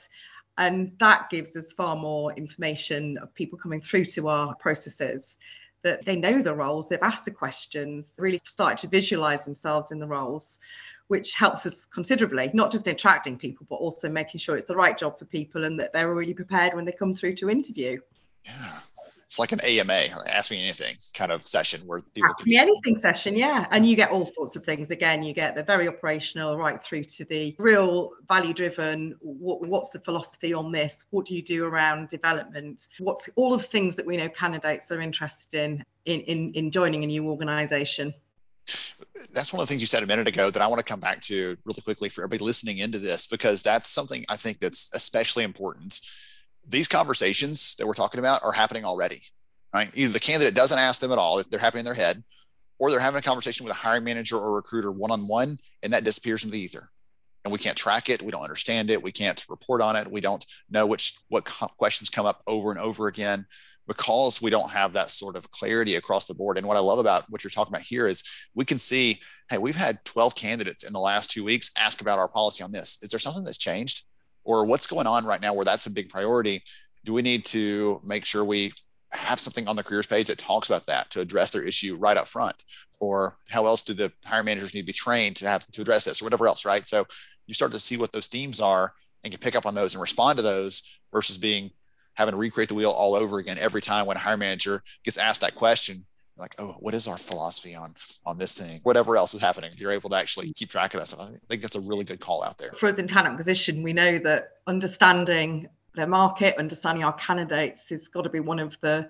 And 0.59 0.93
that 0.99 1.31
gives 1.31 1.57
us 1.57 1.73
far 1.73 1.97
more 1.97 2.33
information 2.33 3.19
of 3.19 3.35
people 3.35 3.59
coming 3.59 3.81
through 3.81 4.07
to 4.07 4.29
our 4.29 4.55
processes 4.57 5.39
that 5.83 6.05
they 6.05 6.17
know 6.17 6.41
the 6.41 6.55
roles, 6.55 6.89
they've 6.89 6.99
asked 7.03 7.25
the 7.25 7.31
questions, 7.31 8.13
really 8.17 8.41
started 8.45 8.79
to 8.79 8.89
visualize 8.89 9.45
themselves 9.45 9.91
in 9.91 9.99
the 9.99 10.07
roles, 10.07 10.59
which 11.09 11.35
helps 11.35 11.67
us 11.67 11.85
considerably, 11.85 12.51
not 12.55 12.71
just 12.71 12.87
attracting 12.87 13.37
people, 13.37 13.67
but 13.69 13.77
also 13.77 14.09
making 14.09 14.39
sure 14.39 14.57
it's 14.57 14.69
the 14.69 14.77
right 14.77 14.97
job 14.97 15.19
for 15.19 15.25
people 15.27 15.65
and 15.65 15.79
that 15.79 15.93
they're 15.93 16.15
really 16.15 16.35
prepared 16.35 16.75
when 16.75 16.85
they 16.85 16.93
come 16.93 17.15
through 17.15 17.35
to 17.37 17.51
interview. 17.51 17.99
Yeah 18.45 18.79
it's 19.33 19.39
like 19.39 19.53
an 19.53 19.61
AMA, 19.65 19.95
ask 20.29 20.51
me 20.51 20.63
anything 20.63 20.95
kind 21.15 21.33
of 21.33 21.41
session 21.41 21.81
where 21.87 22.03
people 22.03 22.29
ask 22.39 22.47
me 22.47 22.59
anything 22.59 22.99
session, 22.99 23.35
yeah. 23.35 23.65
And 23.71 23.87
you 23.87 23.97
get 23.97 24.11
all 24.11 24.31
sorts 24.31 24.57
of 24.57 24.65
things. 24.67 24.91
Again, 24.91 25.23
you 25.23 25.33
get 25.33 25.55
the 25.55 25.63
very 25.63 25.89
operational 25.89 26.59
right 26.59 26.83
through 26.83 27.05
to 27.05 27.25
the 27.25 27.57
real 27.59 28.11
value 28.29 28.53
driven. 28.53 29.17
What, 29.23 29.67
what's 29.67 29.89
the 29.89 30.01
philosophy 30.01 30.53
on 30.53 30.71
this? 30.71 31.07
What 31.13 31.25
do 31.25 31.35
you 31.35 31.41
do 31.41 31.65
around 31.65 32.09
development? 32.09 32.89
What's 32.99 33.31
all 33.37 33.55
of 33.55 33.63
the 33.63 33.69
things 33.69 33.97
that 33.97 34.05
we 34.05 34.19
know 34.19 34.29
candidates 34.29 34.91
are 34.91 35.01
interested 35.01 35.59
in 35.59 35.85
in, 36.05 36.21
in, 36.21 36.53
in 36.53 36.71
joining 36.71 37.03
a 37.03 37.07
new 37.07 37.27
organization? 37.27 38.13
That's 39.35 39.53
one 39.53 39.61
of 39.61 39.67
the 39.67 39.71
things 39.71 39.81
you 39.81 39.87
said 39.87 40.03
a 40.03 40.07
minute 40.07 40.29
ago 40.29 40.51
that 40.51 40.63
I 40.63 40.67
want 40.67 40.79
to 40.79 40.85
come 40.85 41.01
back 41.01 41.21
to 41.23 41.57
really 41.65 41.83
quickly 41.83 42.09
for 42.09 42.23
everybody 42.23 42.45
listening 42.45 42.79
into 42.79 42.99
this 42.99 43.27
because 43.27 43.63
that's 43.63 43.89
something 43.89 44.25
I 44.29 44.37
think 44.37 44.61
that's 44.61 44.91
especially 44.95 45.45
important 45.45 46.01
these 46.67 46.89
conversations 46.89 47.75
that 47.77 47.87
we're 47.87 47.95
talking 47.95 48.21
about 48.21 48.43
are 48.45 48.53
happening 48.53 48.85
already, 48.85 49.21
right? 49.75 49.91
Either 49.95 50.13
the 50.13 50.21
candidate 50.21 50.55
doesn't 50.55 50.79
ask 50.79 51.01
them 51.01 51.13
at 51.13 51.19
all, 51.19 51.43
they're 51.43 51.61
happening 51.61 51.81
in 51.81 51.85
their 51.87 51.95
head, 51.95 52.23
or 52.79 52.91
they're 52.91 53.01
having 53.01 53.19
a 53.19 53.23
conversation 53.23 53.65
with 53.65 53.73
a 53.73 53.77
hiring 53.77 54.05
manager 54.05 54.39
or 54.39 54.55
recruiter 54.55 54.91
one 54.91 55.11
on 55.11 55.27
one, 55.27 55.59
and 55.83 55.93
that 55.93 56.05
disappears 56.05 56.45
into 56.45 56.53
the 56.53 56.61
ether. 56.61 56.91
And 57.45 57.51
we 57.51 57.59
can't 57.59 57.77
track 57.77 58.09
it. 58.09 58.23
We 58.23 58.31
don't 58.31 58.43
understand 58.43 58.91
it. 58.91 59.03
We 59.03 59.11
can't 59.11 59.45
report 59.49 59.83
on 59.83 59.97
it. 59.97 60.09
We 60.09 60.21
don't 60.21 60.45
know 60.71 60.87
which 60.87 61.19
what 61.29 61.45
questions 61.45 62.09
come 62.09 62.25
up 62.25 62.41
over 62.47 62.71
and 62.71 62.79
over 62.79 63.09
again 63.09 63.47
because 63.87 64.41
we 64.41 64.51
don't 64.51 64.71
have 64.71 64.93
that 64.93 65.11
sort 65.11 65.37
of 65.37 65.51
clarity 65.51 65.97
across 65.97 66.27
the 66.27 66.35
board. 66.35 66.57
And 66.57 66.67
what 66.67 66.77
I 66.77 66.81
love 66.81 66.99
about 66.99 67.25
what 67.29 67.43
you're 67.43 67.51
talking 67.51 67.73
about 67.73 67.83
here 67.83 68.07
is 68.07 68.23
we 68.55 68.65
can 68.65 68.79
see, 68.79 69.21
hey, 69.51 69.59
we've 69.59 69.77
had 69.77 70.05
12 70.05 70.35
candidates 70.35 70.85
in 70.85 70.93
the 70.93 71.01
last 71.01 71.31
two 71.31 71.45
weeks 71.45 71.73
ask 71.79 72.01
about 72.01 72.19
our 72.19 72.29
policy 72.29 72.63
on 72.63 72.73
this. 72.73 73.03
Is 73.03 73.11
there 73.11 73.21
something 73.21 73.45
that's 73.45 73.59
changed? 73.59 74.07
or 74.45 74.65
what's 74.65 74.87
going 74.87 75.07
on 75.07 75.25
right 75.25 75.41
now 75.41 75.55
where 75.55 75.65
that's 75.65 75.87
a 75.87 75.91
big 75.91 76.09
priority 76.09 76.63
do 77.05 77.13
we 77.13 77.23
need 77.23 77.45
to 77.45 78.01
make 78.05 78.25
sure 78.25 78.45
we 78.45 78.73
have 79.11 79.39
something 79.39 79.69
on 79.69 79.77
the 79.77 79.83
careers 79.83 80.07
page 80.07 80.27
that 80.27 80.39
talks 80.39 80.69
about 80.69 80.87
that 80.87 81.11
to 81.11 81.21
address 81.21 81.51
their 81.51 81.63
issue 81.63 81.97
right 81.97 82.17
up 82.17 82.29
front 82.29 82.65
or 83.01 83.37
how 83.51 83.67
else 83.67 83.83
do 83.83 83.93
the 83.93 84.13
hiring 84.25 84.47
managers 84.47 84.75
need 84.75 84.83
to 84.83 84.87
be 84.87 84.93
trained 84.93 85.37
to 85.37 85.47
have 85.47 85.67
to 85.67 85.83
address 85.83 86.05
this 86.05 86.23
or 86.23 86.25
whatever 86.25 86.47
else 86.47 86.65
right 86.65 86.87
so 86.87 87.05
you 87.47 87.55
start 87.55 87.73
to 87.73 87.81
see 87.81 87.97
what 87.97 88.13
those 88.13 88.29
themes 88.29 88.61
are 88.61 88.93
and 89.25 89.33
can 89.33 89.41
pick 89.41 89.55
up 89.55 89.67
on 89.67 89.75
those 89.75 89.95
and 89.95 90.01
respond 90.01 90.37
to 90.37 90.43
those 90.43 91.01
versus 91.13 91.39
being 91.39 91.71
having 92.15 92.33
to 92.33 92.39
recreate 92.39 92.69
the 92.69 92.75
wheel 92.75 92.91
all 92.91 93.15
over 93.15 93.39
again 93.39 93.59
every 93.59 93.81
time 93.81 94.07
when 94.07 94.17
a 94.17 94.21
hiring 94.21 94.41
manager 94.41 94.83
gets 95.05 95.19
asked 95.19 95.41
that 95.41 95.55
question 95.55 96.05
like, 96.37 96.55
oh, 96.59 96.77
what 96.81 96.95
is 96.95 97.07
our 97.09 97.17
philosophy 97.17 97.75
on 97.75 97.95
on 98.25 98.39
this 98.39 98.55
thing? 98.55 98.81
Whatever 98.83 99.17
else 99.17 99.35
is 99.35 99.41
happening, 99.41 99.71
if 99.73 99.81
you're 99.81 99.93
able 99.93 100.11
to 100.11 100.17
actually 100.17 100.53
keep 100.53 100.69
track 100.69 100.95
of 100.95 101.01
that 101.01 101.07
stuff, 101.07 101.31
I 101.33 101.39
think 101.49 101.63
that's 101.63 101.77
a 101.77 101.81
really 101.81 102.05
good 102.05 102.21
call 102.21 102.43
out 102.43 102.59
there. 102.59 102.73
For 102.73 102.89
us 102.89 102.99
in 102.99 103.07
talent 103.07 103.33
acquisition, 103.33 103.83
we 103.83 103.93
know 103.93 104.19
that 104.19 104.59
understanding 104.67 105.69
the 105.95 106.07
market, 106.07 106.57
understanding 106.57 107.05
our 107.05 107.13
candidates, 107.15 107.89
has 107.91 108.09
got 108.09 108.23
to 108.23 108.31
be 108.31 108.41
one 108.41 108.59
of 108.59 108.79
the 108.81 109.09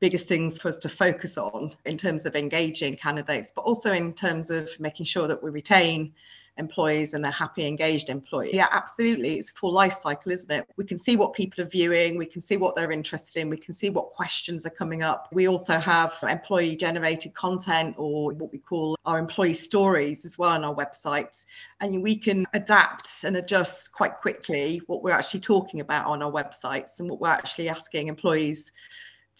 biggest 0.00 0.28
things 0.28 0.58
for 0.58 0.68
us 0.68 0.76
to 0.76 0.88
focus 0.88 1.36
on 1.36 1.74
in 1.84 1.98
terms 1.98 2.24
of 2.24 2.34
engaging 2.34 2.96
candidates, 2.96 3.52
but 3.54 3.62
also 3.62 3.92
in 3.92 4.12
terms 4.12 4.48
of 4.50 4.68
making 4.78 5.04
sure 5.04 5.26
that 5.28 5.42
we 5.42 5.50
retain 5.50 6.12
employees 6.58 7.14
and 7.14 7.24
they're 7.24 7.30
happy, 7.30 7.66
engaged 7.66 8.10
employees. 8.10 8.54
Yeah, 8.54 8.68
absolutely. 8.70 9.38
It's 9.38 9.50
a 9.50 9.54
full 9.54 9.72
life 9.72 9.94
cycle, 9.94 10.32
isn't 10.32 10.50
it? 10.50 10.68
We 10.76 10.84
can 10.84 10.98
see 10.98 11.16
what 11.16 11.32
people 11.32 11.64
are 11.64 11.68
viewing, 11.68 12.18
we 12.18 12.26
can 12.26 12.40
see 12.42 12.56
what 12.56 12.76
they're 12.76 12.92
interested 12.92 13.40
in, 13.40 13.48
we 13.48 13.56
can 13.56 13.74
see 13.74 13.90
what 13.90 14.12
questions 14.12 14.66
are 14.66 14.70
coming 14.70 15.02
up. 15.02 15.28
We 15.32 15.48
also 15.48 15.78
have 15.78 16.12
employee 16.22 16.76
generated 16.76 17.34
content 17.34 17.94
or 17.98 18.32
what 18.32 18.52
we 18.52 18.58
call 18.58 18.96
our 19.06 19.18
employee 19.18 19.54
stories 19.54 20.24
as 20.24 20.38
well 20.38 20.50
on 20.50 20.64
our 20.64 20.74
websites. 20.74 21.46
And 21.80 22.02
we 22.02 22.16
can 22.16 22.46
adapt 22.52 23.24
and 23.24 23.36
adjust 23.36 23.92
quite 23.92 24.16
quickly 24.18 24.82
what 24.86 25.02
we're 25.02 25.12
actually 25.12 25.40
talking 25.40 25.80
about 25.80 26.06
on 26.06 26.22
our 26.22 26.30
websites 26.30 26.98
and 26.98 27.08
what 27.08 27.20
we're 27.20 27.28
actually 27.28 27.68
asking 27.68 28.08
employees 28.08 28.72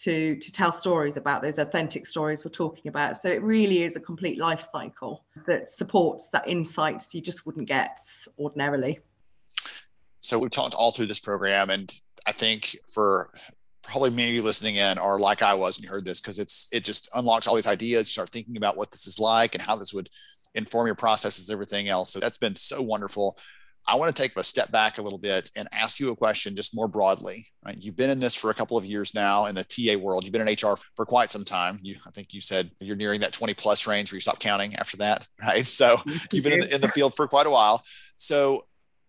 to 0.03 0.35
to 0.37 0.51
tell 0.51 0.71
stories 0.71 1.17
about 1.17 1.41
those 1.41 1.57
authentic 1.57 2.07
stories 2.07 2.45
we're 2.45 2.51
talking 2.51 2.89
about. 2.89 3.21
So 3.21 3.29
it 3.29 3.41
really 3.41 3.83
is 3.83 3.95
a 3.95 3.99
complete 3.99 4.39
life 4.39 4.67
cycle 4.71 5.25
that 5.47 5.69
supports 5.69 6.29
that 6.29 6.47
insights 6.47 7.13
you 7.13 7.21
just 7.21 7.45
wouldn't 7.45 7.67
get 7.67 7.99
ordinarily. 8.37 8.99
So 10.19 10.39
we've 10.39 10.51
talked 10.51 10.75
all 10.75 10.91
through 10.91 11.07
this 11.07 11.19
program 11.19 11.69
and 11.69 11.93
i 12.27 12.31
think 12.33 12.75
for 12.93 13.31
probably 13.83 14.09
many 14.09 14.29
of 14.31 14.35
you 14.35 14.41
listening 14.41 14.75
in 14.75 14.97
are 14.97 15.17
like 15.17 15.41
i 15.41 15.53
was 15.53 15.77
and 15.77 15.85
you 15.85 15.89
heard 15.89 16.03
this 16.03 16.19
because 16.19 16.37
it's 16.37 16.67
it 16.73 16.83
just 16.83 17.09
unlocks 17.15 17.47
all 17.47 17.55
these 17.55 17.67
ideas. 17.67 18.07
You 18.07 18.11
start 18.11 18.29
thinking 18.29 18.57
about 18.57 18.77
what 18.77 18.91
this 18.91 19.07
is 19.07 19.19
like 19.19 19.55
and 19.55 19.61
how 19.61 19.75
this 19.75 19.93
would 19.93 20.09
inform 20.55 20.87
your 20.87 20.95
processes 20.95 21.49
everything 21.49 21.89
else. 21.89 22.11
So 22.11 22.19
that's 22.19 22.37
been 22.37 22.55
so 22.55 22.81
wonderful 22.81 23.37
I 23.87 23.95
want 23.95 24.15
to 24.15 24.21
take 24.21 24.35
a 24.35 24.43
step 24.43 24.71
back 24.71 24.97
a 24.97 25.01
little 25.01 25.17
bit 25.17 25.49
and 25.55 25.67
ask 25.71 25.99
you 25.99 26.11
a 26.11 26.15
question 26.15 26.55
just 26.55 26.75
more 26.75 26.87
broadly. 26.87 27.45
Right? 27.65 27.77
You've 27.79 27.95
been 27.95 28.09
in 28.09 28.19
this 28.19 28.35
for 28.35 28.51
a 28.51 28.53
couple 28.53 28.77
of 28.77 28.85
years 28.85 29.15
now 29.15 29.45
in 29.45 29.55
the 29.55 29.63
TA 29.63 29.97
world. 29.97 30.23
You've 30.23 30.33
been 30.33 30.47
in 30.47 30.53
HR 30.53 30.77
for 30.95 31.05
quite 31.05 31.29
some 31.29 31.43
time. 31.43 31.79
You, 31.81 31.95
I 32.05 32.11
think 32.11 32.33
you 32.33 32.41
said 32.41 32.71
you're 32.79 32.95
nearing 32.95 33.21
that 33.21 33.33
20 33.33 33.53
plus 33.55 33.87
range 33.87 34.11
where 34.11 34.17
you 34.17 34.21
stop 34.21 34.39
counting 34.39 34.75
after 34.75 34.97
that, 34.97 35.27
right? 35.41 35.65
So 35.65 35.97
you've 36.31 36.43
been 36.43 36.53
in 36.53 36.61
the, 36.61 36.75
in 36.75 36.81
the 36.81 36.89
field 36.89 37.15
for 37.15 37.27
quite 37.27 37.47
a 37.47 37.51
while. 37.51 37.83
So 38.17 38.65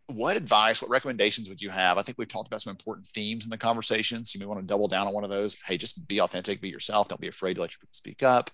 what 0.06 0.36
advice, 0.36 0.82
what 0.82 0.90
recommendations 0.90 1.48
would 1.48 1.60
you 1.60 1.70
have? 1.70 1.98
I 1.98 2.02
think 2.02 2.18
we've 2.18 2.26
talked 2.26 2.48
about 2.48 2.60
some 2.60 2.72
important 2.72 3.06
themes 3.06 3.44
in 3.44 3.50
the 3.50 3.58
conversations. 3.58 4.34
You 4.34 4.40
may 4.40 4.46
want 4.46 4.60
to 4.60 4.66
double 4.66 4.88
down 4.88 5.06
on 5.06 5.14
one 5.14 5.24
of 5.24 5.30
those. 5.30 5.56
Hey, 5.64 5.76
just 5.76 6.08
be 6.08 6.20
authentic, 6.20 6.60
be 6.60 6.68
yourself. 6.68 7.08
Don't 7.08 7.20
be 7.20 7.28
afraid 7.28 7.54
to 7.54 7.60
let 7.60 7.70
your 7.70 7.78
people 7.78 7.92
speak 7.92 8.22
up 8.22 8.50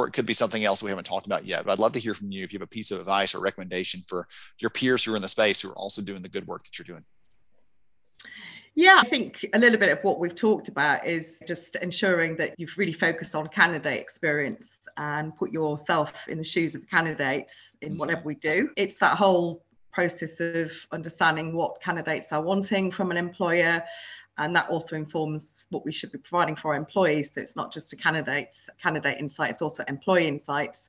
or 0.00 0.08
it 0.08 0.12
could 0.12 0.24
be 0.24 0.32
something 0.32 0.64
else 0.64 0.82
we 0.82 0.88
haven't 0.88 1.04
talked 1.04 1.26
about 1.26 1.44
yet. 1.44 1.64
But 1.64 1.72
I'd 1.72 1.78
love 1.78 1.92
to 1.92 1.98
hear 1.98 2.14
from 2.14 2.32
you 2.32 2.42
if 2.42 2.52
you 2.52 2.58
have 2.58 2.66
a 2.66 2.70
piece 2.70 2.90
of 2.90 3.00
advice 3.00 3.34
or 3.34 3.40
recommendation 3.40 4.00
for 4.08 4.26
your 4.58 4.70
peers 4.70 5.04
who 5.04 5.12
are 5.12 5.16
in 5.16 5.22
the 5.22 5.28
space 5.28 5.60
who 5.60 5.68
are 5.68 5.76
also 5.76 6.00
doing 6.00 6.22
the 6.22 6.28
good 6.28 6.46
work 6.46 6.64
that 6.64 6.78
you're 6.78 6.84
doing. 6.84 7.04
Yeah, 8.74 8.98
I 8.98 9.06
think 9.06 9.44
a 9.52 9.58
little 9.58 9.78
bit 9.78 9.90
of 9.90 10.02
what 10.02 10.18
we've 10.18 10.34
talked 10.34 10.68
about 10.68 11.06
is 11.06 11.42
just 11.46 11.76
ensuring 11.76 12.36
that 12.36 12.54
you've 12.56 12.78
really 12.78 12.92
focused 12.92 13.34
on 13.34 13.46
candidate 13.48 14.00
experience 14.00 14.80
and 14.96 15.36
put 15.36 15.52
yourself 15.52 16.26
in 16.28 16.38
the 16.38 16.44
shoes 16.44 16.74
of 16.74 16.80
the 16.80 16.86
candidates 16.86 17.74
in 17.82 17.96
whatever 17.96 18.22
we 18.24 18.36
do. 18.36 18.70
It's 18.76 18.98
that 19.00 19.16
whole 19.18 19.62
process 19.92 20.40
of 20.40 20.72
understanding 20.92 21.52
what 21.54 21.82
candidates 21.82 22.32
are 22.32 22.40
wanting 22.40 22.90
from 22.90 23.10
an 23.10 23.18
employer 23.18 23.82
and 24.40 24.56
that 24.56 24.68
also 24.70 24.96
informs 24.96 25.64
what 25.68 25.84
we 25.84 25.92
should 25.92 26.10
be 26.10 26.18
providing 26.18 26.56
for 26.56 26.72
our 26.72 26.78
employees. 26.78 27.30
So 27.32 27.40
it's 27.40 27.56
not 27.56 27.70
just 27.72 27.92
a 27.92 27.96
candidate 27.96 28.56
candidate 28.82 29.18
insight 29.18 29.50
it's 29.50 29.62
also 29.62 29.84
employee 29.86 30.26
insights 30.26 30.88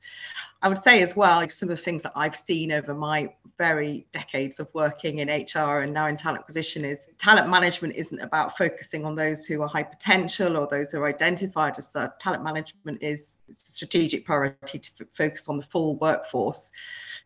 i 0.62 0.68
would 0.68 0.82
say 0.82 1.02
as 1.02 1.16
well 1.16 1.48
some 1.50 1.70
of 1.70 1.78
the 1.78 1.82
things 1.82 2.04
that 2.04 2.12
i've 2.16 2.36
seen 2.36 2.72
over 2.72 2.94
my 2.94 3.32
very 3.58 4.06
decades 4.12 4.60
of 4.60 4.68
working 4.74 5.20
in 5.20 5.28
hr 5.28 5.80
and 5.80 5.94
now 5.94 6.08
in 6.08 6.18
talent 6.18 6.40
acquisition 6.40 6.84
is 6.86 7.08
talent 7.18 7.50
management 7.50 7.94
isn't 7.96 8.20
about 8.20 8.58
focusing 8.58 9.06
on 9.06 9.16
those 9.16 9.46
who 9.46 9.62
are 9.62 9.68
high 9.68 9.84
potential 9.84 10.58
or 10.58 10.68
those 10.68 10.92
who 10.92 11.00
are 11.00 11.08
identified 11.08 11.78
as 11.78 11.88
such 11.88 12.12
talent 12.20 12.44
management 12.44 13.02
is 13.02 13.38
a 13.50 13.56
strategic 13.56 14.26
priority 14.26 14.80
to 14.80 14.92
f- 15.02 15.10
focus 15.10 15.48
on 15.48 15.58
the 15.58 15.64
full 15.64 15.96
workforce 15.98 16.72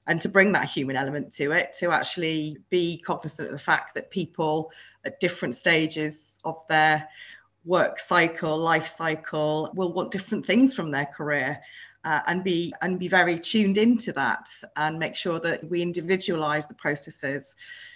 and 0.08 0.22
to 0.22 0.30
bring 0.30 0.52
that 0.52 0.70
human 0.70 0.96
element 0.96 1.32
to 1.32 1.52
it 1.52 1.74
to 1.74 1.92
actually 1.92 2.58
be 2.70 2.98
cognizant 2.98 3.48
of 3.48 3.52
the 3.52 3.60
fact 3.60 3.94
that 3.94 4.10
people 4.12 4.72
at 5.06 5.20
different 5.20 5.56
stages 5.56 6.38
of 6.44 6.58
their 6.70 7.08
work 7.66 8.00
cycle, 8.00 8.58
life 8.58 8.96
cycle, 8.96 9.72
will 9.76 9.92
want 9.92 10.12
different 10.12 10.46
things 10.46 10.74
from 10.74 10.92
their 10.92 11.06
career. 11.06 11.60
Uh, 12.06 12.22
and 12.28 12.44
be 12.44 12.72
and 12.84 13.00
be 13.00 13.08
very 13.08 13.40
tuned 13.40 13.78
into 13.78 14.12
that 14.14 14.48
and 14.76 15.00
make 15.00 15.16
sure 15.16 15.40
that 15.40 15.68
we 15.70 15.82
individualize 15.82 16.68
the 16.68 16.74
processes. 16.76 17.56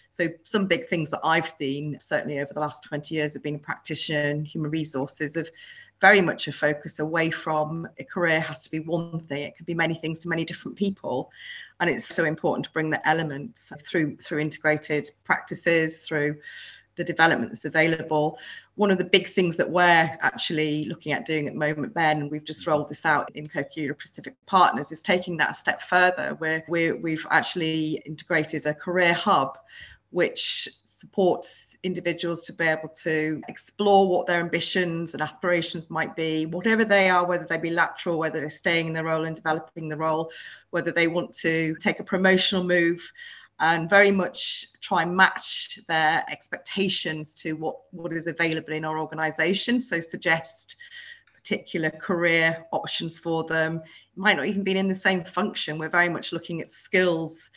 So 0.09 0.27
some 0.43 0.65
big 0.65 0.89
things 0.89 1.11
that 1.11 1.19
i've 1.23 1.47
seen 1.47 1.95
certainly 2.01 2.39
over 2.39 2.51
the 2.51 2.59
last 2.59 2.83
20 2.83 3.13
years 3.13 3.35
of 3.35 3.43
being 3.43 3.55
a 3.55 3.59
practitioner 3.59 4.41
human 4.41 4.71
resources 4.71 5.35
of 5.35 5.49
very 6.01 6.21
much 6.21 6.47
a 6.47 6.51
focus 6.51 6.99
away 6.99 7.29
from 7.29 7.87
a 7.97 8.03
career 8.03 8.39
has 8.39 8.63
to 8.63 8.71
be 8.71 8.79
one 8.79 9.19
thing. 9.19 9.43
It 9.43 9.57
can 9.57 9.65
be 9.65 9.73
many 9.73 9.95
things 9.95 10.19
to 10.19 10.29
many 10.29 10.45
different 10.45 10.77
people. 10.77 11.31
And 11.79 11.89
it's 11.89 12.13
so 12.13 12.25
important 12.25 12.65
to 12.65 12.71
bring 12.71 12.89
the 12.89 13.07
elements 13.07 13.71
through 13.85 14.17
through 14.17 14.39
integrated 14.39 15.09
practices 15.23 15.99
through 15.99 16.37
the 16.99 17.03
development 17.05 17.49
that's 17.49 17.65
available. 17.65 18.37
One 18.75 18.91
of 18.91 18.97
the 18.97 19.05
big 19.05 19.27
things 19.27 19.55
that 19.55 19.69
we're 19.69 20.17
actually 20.21 20.83
looking 20.83 21.13
at 21.13 21.25
doing 21.25 21.47
at 21.47 21.53
the 21.53 21.59
moment, 21.59 21.93
Ben, 21.93 22.17
and 22.19 22.29
we've 22.29 22.43
just 22.43 22.67
rolled 22.67 22.89
this 22.89 23.05
out 23.05 23.31
in 23.35 23.47
Coca 23.47 23.95
Pacific 23.95 24.35
Partners, 24.45 24.91
is 24.91 25.01
taking 25.01 25.37
that 25.37 25.51
a 25.51 25.53
step 25.53 25.81
further 25.81 26.35
where 26.39 26.63
we 26.67 26.91
we've 26.91 27.25
actually 27.31 28.03
integrated 28.05 28.65
a 28.65 28.73
career 28.73 29.13
hub 29.13 29.57
which 30.11 30.67
supports 30.85 31.67
individuals 31.83 32.45
to 32.45 32.51
be 32.51 32.65
able 32.65 32.89
to 32.89 33.41
explore 33.47 34.09
what 34.09 34.27
their 34.27 34.41
ambitions 34.41 35.13
and 35.13 35.21
aspirations 35.21 35.89
might 35.89 36.13
be, 36.15 36.45
whatever 36.45 36.83
they 36.83 37.09
are, 37.09 37.25
whether 37.25 37.45
they 37.45 37.57
be 37.57 37.69
lateral, 37.69 38.19
whether 38.19 38.41
they're 38.41 38.49
staying 38.49 38.87
in 38.87 38.93
the 38.93 39.03
role 39.03 39.23
and 39.23 39.37
developing 39.37 39.87
the 39.87 39.95
role, 39.95 40.29
whether 40.71 40.91
they 40.91 41.07
want 41.07 41.33
to 41.33 41.75
take 41.79 42.01
a 42.01 42.03
promotional 42.03 42.65
move, 42.65 43.09
and 43.59 43.89
very 43.89 44.11
much 44.11 44.65
try 44.81 45.03
and 45.03 45.15
match 45.15 45.79
their 45.87 46.23
expectations 46.29 47.33
to 47.33 47.53
what, 47.53 47.75
what 47.91 48.13
is 48.13 48.27
available 48.27 48.73
in 48.73 48.85
our 48.85 48.99
organization. 48.99 49.79
So 49.79 49.99
suggest 49.99 50.77
particular 51.35 51.89
career 51.89 52.57
options 52.71 53.19
for 53.19 53.43
them. 53.43 53.77
It 53.77 54.17
might 54.17 54.37
not 54.37 54.45
even 54.45 54.63
be 54.63 54.77
in 54.77 54.87
the 54.87 54.95
same 54.95 55.23
function. 55.23 55.77
We're 55.77 55.89
very 55.89 56.09
much 56.09 56.31
looking 56.31 56.61
at 56.61 56.71
skills 56.71 57.49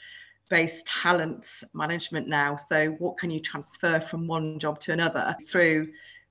based 0.51 0.87
talent 0.87 1.47
management 1.73 2.29
now. 2.29 2.57
So 2.57 2.91
what 2.99 3.17
can 3.17 3.31
you 3.31 3.41
transfer 3.41 4.01
from 4.01 4.27
one 4.27 4.59
job 4.59 4.79
to 4.81 4.93
another 4.93 5.37
through 5.47 5.87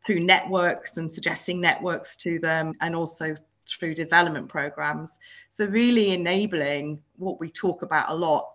through 0.05 0.19
networks 0.19 0.97
and 0.97 1.11
suggesting 1.11 1.61
networks 1.61 2.15
to 2.17 2.39
them 2.39 2.73
and 2.81 2.95
also 2.95 3.35
through 3.67 3.93
development 3.93 4.49
programs. 4.49 5.17
So 5.49 5.65
really 5.65 6.11
enabling 6.11 6.99
what 7.17 7.39
we 7.39 7.49
talk 7.49 7.83
about 7.83 8.09
a 8.09 8.15
lot 8.15 8.49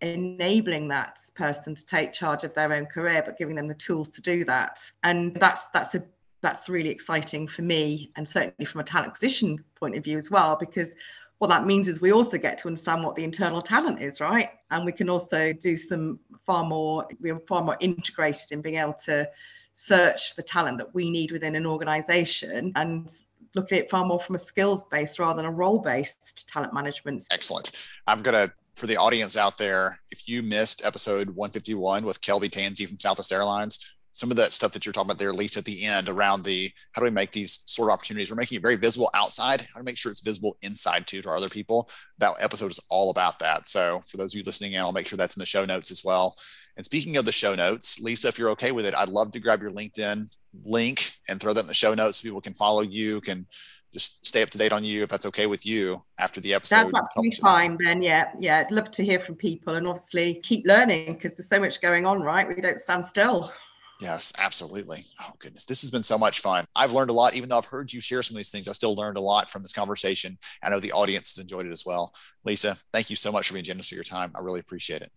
enabling 0.00 0.88
that 0.88 1.18
person 1.34 1.74
to 1.74 1.86
take 1.86 2.12
charge 2.12 2.44
of 2.44 2.54
their 2.54 2.72
own 2.72 2.86
career 2.86 3.22
but 3.24 3.36
giving 3.38 3.54
them 3.54 3.68
the 3.68 3.74
tools 3.74 4.08
to 4.10 4.20
do 4.20 4.44
that. 4.44 4.78
And 5.02 5.34
that's 5.36 5.66
that's 5.68 5.94
a 5.94 6.02
that's 6.42 6.68
really 6.68 6.88
exciting 6.88 7.46
for 7.46 7.62
me 7.62 8.10
and 8.16 8.26
certainly 8.26 8.64
from 8.64 8.80
a 8.80 8.84
talent 8.84 9.08
acquisition 9.08 9.62
point 9.74 9.94
of 9.94 10.02
view 10.02 10.16
as 10.16 10.30
well 10.30 10.56
because 10.58 10.94
what 11.36 11.48
that 11.48 11.66
means 11.66 11.88
is 11.88 12.00
we 12.00 12.12
also 12.12 12.38
get 12.38 12.58
to 12.58 12.68
understand 12.68 13.02
what 13.02 13.14
the 13.14 13.24
internal 13.24 13.62
talent 13.62 14.00
is 14.00 14.20
right? 14.20 14.50
And 14.70 14.84
we 14.84 14.92
can 14.92 15.08
also 15.08 15.52
do 15.52 15.76
some 15.76 16.18
far 16.46 16.64
more 16.64 17.06
we 17.20 17.30
are 17.30 17.40
far 17.40 17.62
more 17.62 17.76
integrated 17.80 18.52
in 18.52 18.62
being 18.62 18.76
able 18.76 18.94
to 19.04 19.28
search 19.74 20.34
for 20.34 20.42
talent 20.42 20.78
that 20.78 20.94
we 20.94 21.10
need 21.10 21.30
within 21.30 21.56
an 21.56 21.66
organization 21.66 22.72
and 22.76 23.10
look 23.54 23.72
at 23.72 23.78
it 23.78 23.90
far 23.90 24.04
more 24.04 24.20
from 24.20 24.34
a 24.34 24.38
skills 24.38 24.84
based 24.90 25.18
rather 25.18 25.36
than 25.36 25.46
a 25.46 25.50
role 25.50 25.78
based 25.78 26.48
talent 26.48 26.72
management. 26.72 27.26
Excellent. 27.30 27.88
I'm 28.06 28.22
going 28.22 28.48
to 28.48 28.54
for 28.80 28.86
the 28.86 28.96
audience 28.96 29.36
out 29.36 29.58
there, 29.58 30.00
if 30.10 30.26
you 30.26 30.42
missed 30.42 30.84
episode 30.86 31.28
151 31.28 32.02
with 32.02 32.22
Kelby 32.22 32.48
Tansey 32.48 32.86
from 32.88 32.98
Southwest 32.98 33.30
Airlines, 33.30 33.94
some 34.12 34.30
of 34.30 34.38
that 34.38 34.54
stuff 34.54 34.72
that 34.72 34.86
you're 34.86 34.92
talking 34.94 35.08
about 35.08 35.18
there, 35.18 35.28
at 35.28 35.36
least 35.36 35.58
at 35.58 35.66
the 35.66 35.84
end, 35.84 36.08
around 36.08 36.44
the 36.44 36.70
how 36.92 37.00
do 37.00 37.04
we 37.04 37.10
make 37.10 37.30
these 37.30 37.62
sort 37.66 37.90
of 37.90 37.92
opportunities? 37.92 38.30
We're 38.30 38.38
making 38.38 38.56
it 38.56 38.62
very 38.62 38.76
visible 38.76 39.10
outside. 39.14 39.68
How 39.72 39.80
to 39.80 39.84
make 39.84 39.98
sure 39.98 40.10
it's 40.10 40.22
visible 40.22 40.56
inside 40.62 41.06
too 41.06 41.20
to 41.20 41.28
our 41.28 41.36
other 41.36 41.50
people. 41.50 41.90
That 42.18 42.32
episode 42.40 42.70
is 42.70 42.80
all 42.88 43.10
about 43.10 43.38
that. 43.40 43.68
So 43.68 44.02
for 44.06 44.16
those 44.16 44.34
of 44.34 44.38
you 44.38 44.44
listening 44.44 44.72
in, 44.72 44.80
I'll 44.80 44.92
make 44.92 45.06
sure 45.06 45.18
that's 45.18 45.36
in 45.36 45.40
the 45.40 45.46
show 45.46 45.66
notes 45.66 45.90
as 45.90 46.02
well. 46.02 46.34
And 46.78 46.84
speaking 46.84 47.18
of 47.18 47.26
the 47.26 47.32
show 47.32 47.54
notes, 47.54 48.00
Lisa, 48.00 48.28
if 48.28 48.38
you're 48.38 48.50
okay 48.50 48.72
with 48.72 48.86
it, 48.86 48.94
I'd 48.94 49.10
love 49.10 49.30
to 49.32 49.40
grab 49.40 49.60
your 49.60 49.72
LinkedIn 49.72 50.34
link 50.64 51.12
and 51.28 51.38
throw 51.38 51.52
that 51.52 51.60
in 51.60 51.66
the 51.66 51.74
show 51.74 51.92
notes 51.92 52.18
so 52.18 52.26
people 52.26 52.40
can 52.40 52.54
follow 52.54 52.80
you, 52.80 53.20
can 53.20 53.46
just 53.92 54.26
stay 54.26 54.42
up 54.42 54.50
to 54.50 54.58
date 54.58 54.72
on 54.72 54.84
you 54.84 55.02
if 55.02 55.08
that's 55.08 55.26
okay 55.26 55.46
with 55.46 55.66
you 55.66 56.02
after 56.18 56.40
the 56.40 56.54
episode. 56.54 56.84
That's 56.84 56.94
absolutely 56.94 57.36
fine, 57.36 57.76
Ben. 57.76 58.02
Yeah, 58.02 58.30
yeah. 58.38 58.58
I'd 58.58 58.70
love 58.70 58.90
to 58.92 59.04
hear 59.04 59.18
from 59.18 59.34
people 59.34 59.74
and 59.74 59.86
obviously 59.86 60.34
keep 60.42 60.66
learning 60.66 61.14
because 61.14 61.36
there's 61.36 61.48
so 61.48 61.60
much 61.60 61.80
going 61.80 62.06
on, 62.06 62.22
right? 62.22 62.46
We 62.46 62.60
don't 62.60 62.78
stand 62.78 63.04
still. 63.04 63.52
Yes, 64.00 64.32
absolutely. 64.38 65.00
Oh 65.20 65.32
goodness, 65.38 65.66
this 65.66 65.82
has 65.82 65.90
been 65.90 66.02
so 66.02 66.16
much 66.16 66.40
fun. 66.40 66.64
I've 66.74 66.92
learned 66.92 67.10
a 67.10 67.14
lot, 67.14 67.34
even 67.34 67.48
though 67.50 67.58
I've 67.58 67.66
heard 67.66 67.92
you 67.92 68.00
share 68.00 68.22
some 68.22 68.34
of 68.34 68.38
these 68.38 68.50
things. 68.50 68.66
I 68.66 68.72
still 68.72 68.94
learned 68.94 69.18
a 69.18 69.20
lot 69.20 69.50
from 69.50 69.60
this 69.60 69.74
conversation. 69.74 70.38
I 70.62 70.70
know 70.70 70.80
the 70.80 70.92
audience 70.92 71.36
has 71.36 71.42
enjoyed 71.42 71.66
it 71.66 71.72
as 71.72 71.84
well. 71.84 72.14
Lisa, 72.44 72.76
thank 72.94 73.10
you 73.10 73.16
so 73.16 73.30
much 73.30 73.48
for 73.48 73.54
being 73.54 73.64
generous 73.64 73.90
with 73.90 73.98
your 73.98 74.04
time. 74.04 74.32
I 74.34 74.40
really 74.40 74.60
appreciate 74.60 75.02
it. 75.02 75.12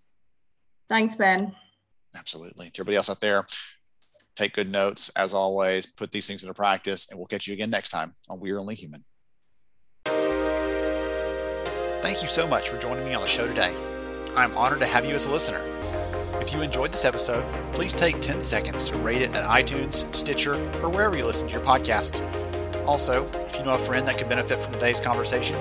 Thanks, 0.89 1.15
Ben. 1.15 1.55
Absolutely. 2.17 2.69
To 2.71 2.81
everybody 2.81 2.97
else 2.97 3.09
out 3.09 3.21
there, 3.21 3.45
take 4.35 4.53
good 4.53 4.71
notes 4.71 5.09
as 5.15 5.33
always, 5.33 5.85
put 5.85 6.11
these 6.11 6.27
things 6.27 6.43
into 6.43 6.53
practice, 6.53 7.09
and 7.09 7.19
we'll 7.19 7.27
catch 7.27 7.47
you 7.47 7.53
again 7.53 7.69
next 7.69 7.89
time 7.91 8.15
on 8.29 8.39
We 8.39 8.51
Are 8.51 8.59
Only 8.59 8.75
Human. 8.75 9.03
Thank 12.01 12.21
you 12.21 12.27
so 12.27 12.47
much 12.47 12.69
for 12.69 12.77
joining 12.77 13.05
me 13.05 13.13
on 13.13 13.21
the 13.21 13.27
show 13.27 13.47
today. 13.47 13.73
I'm 14.35 14.55
honored 14.57 14.79
to 14.79 14.85
have 14.85 15.05
you 15.05 15.15
as 15.15 15.25
a 15.25 15.31
listener. 15.31 15.61
If 16.41 16.51
you 16.51 16.61
enjoyed 16.61 16.91
this 16.91 17.05
episode, 17.05 17.45
please 17.73 17.93
take 17.93 18.19
10 18.19 18.41
seconds 18.41 18.83
to 18.85 18.97
rate 18.97 19.21
it 19.21 19.33
at 19.33 19.45
iTunes, 19.45 20.13
Stitcher, 20.13 20.55
or 20.81 20.89
wherever 20.89 21.15
you 21.15 21.25
listen 21.25 21.47
to 21.47 21.53
your 21.53 21.63
podcast. 21.63 22.19
Also, 22.85 23.25
if 23.45 23.57
you 23.57 23.63
know 23.63 23.75
a 23.75 23.77
friend 23.77 24.05
that 24.07 24.17
could 24.17 24.27
benefit 24.27 24.61
from 24.61 24.73
today's 24.73 24.99
conversation, 24.99 25.55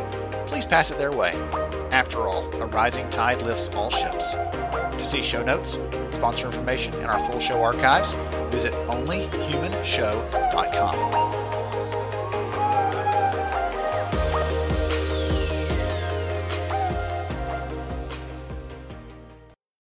please 0.47 0.67
pass 0.67 0.91
it 0.91 0.99
their 0.99 1.13
way. 1.13 1.33
After 1.93 2.23
all, 2.23 2.53
a 2.61 2.67
rising 2.67 3.09
tide 3.11 3.43
lifts 3.43 3.69
all 3.71 3.91
ships. 3.91 4.35
To 5.03 5.09
see 5.09 5.21
show 5.21 5.43
notes, 5.43 5.81
sponsor 6.13 6.47
information, 6.47 6.95
and 6.95 7.07
our 7.07 7.19
full 7.29 7.41
show 7.41 7.61
archives, 7.61 8.15
visit 8.53 8.73
onlyhumanshow.com. 8.87 11.32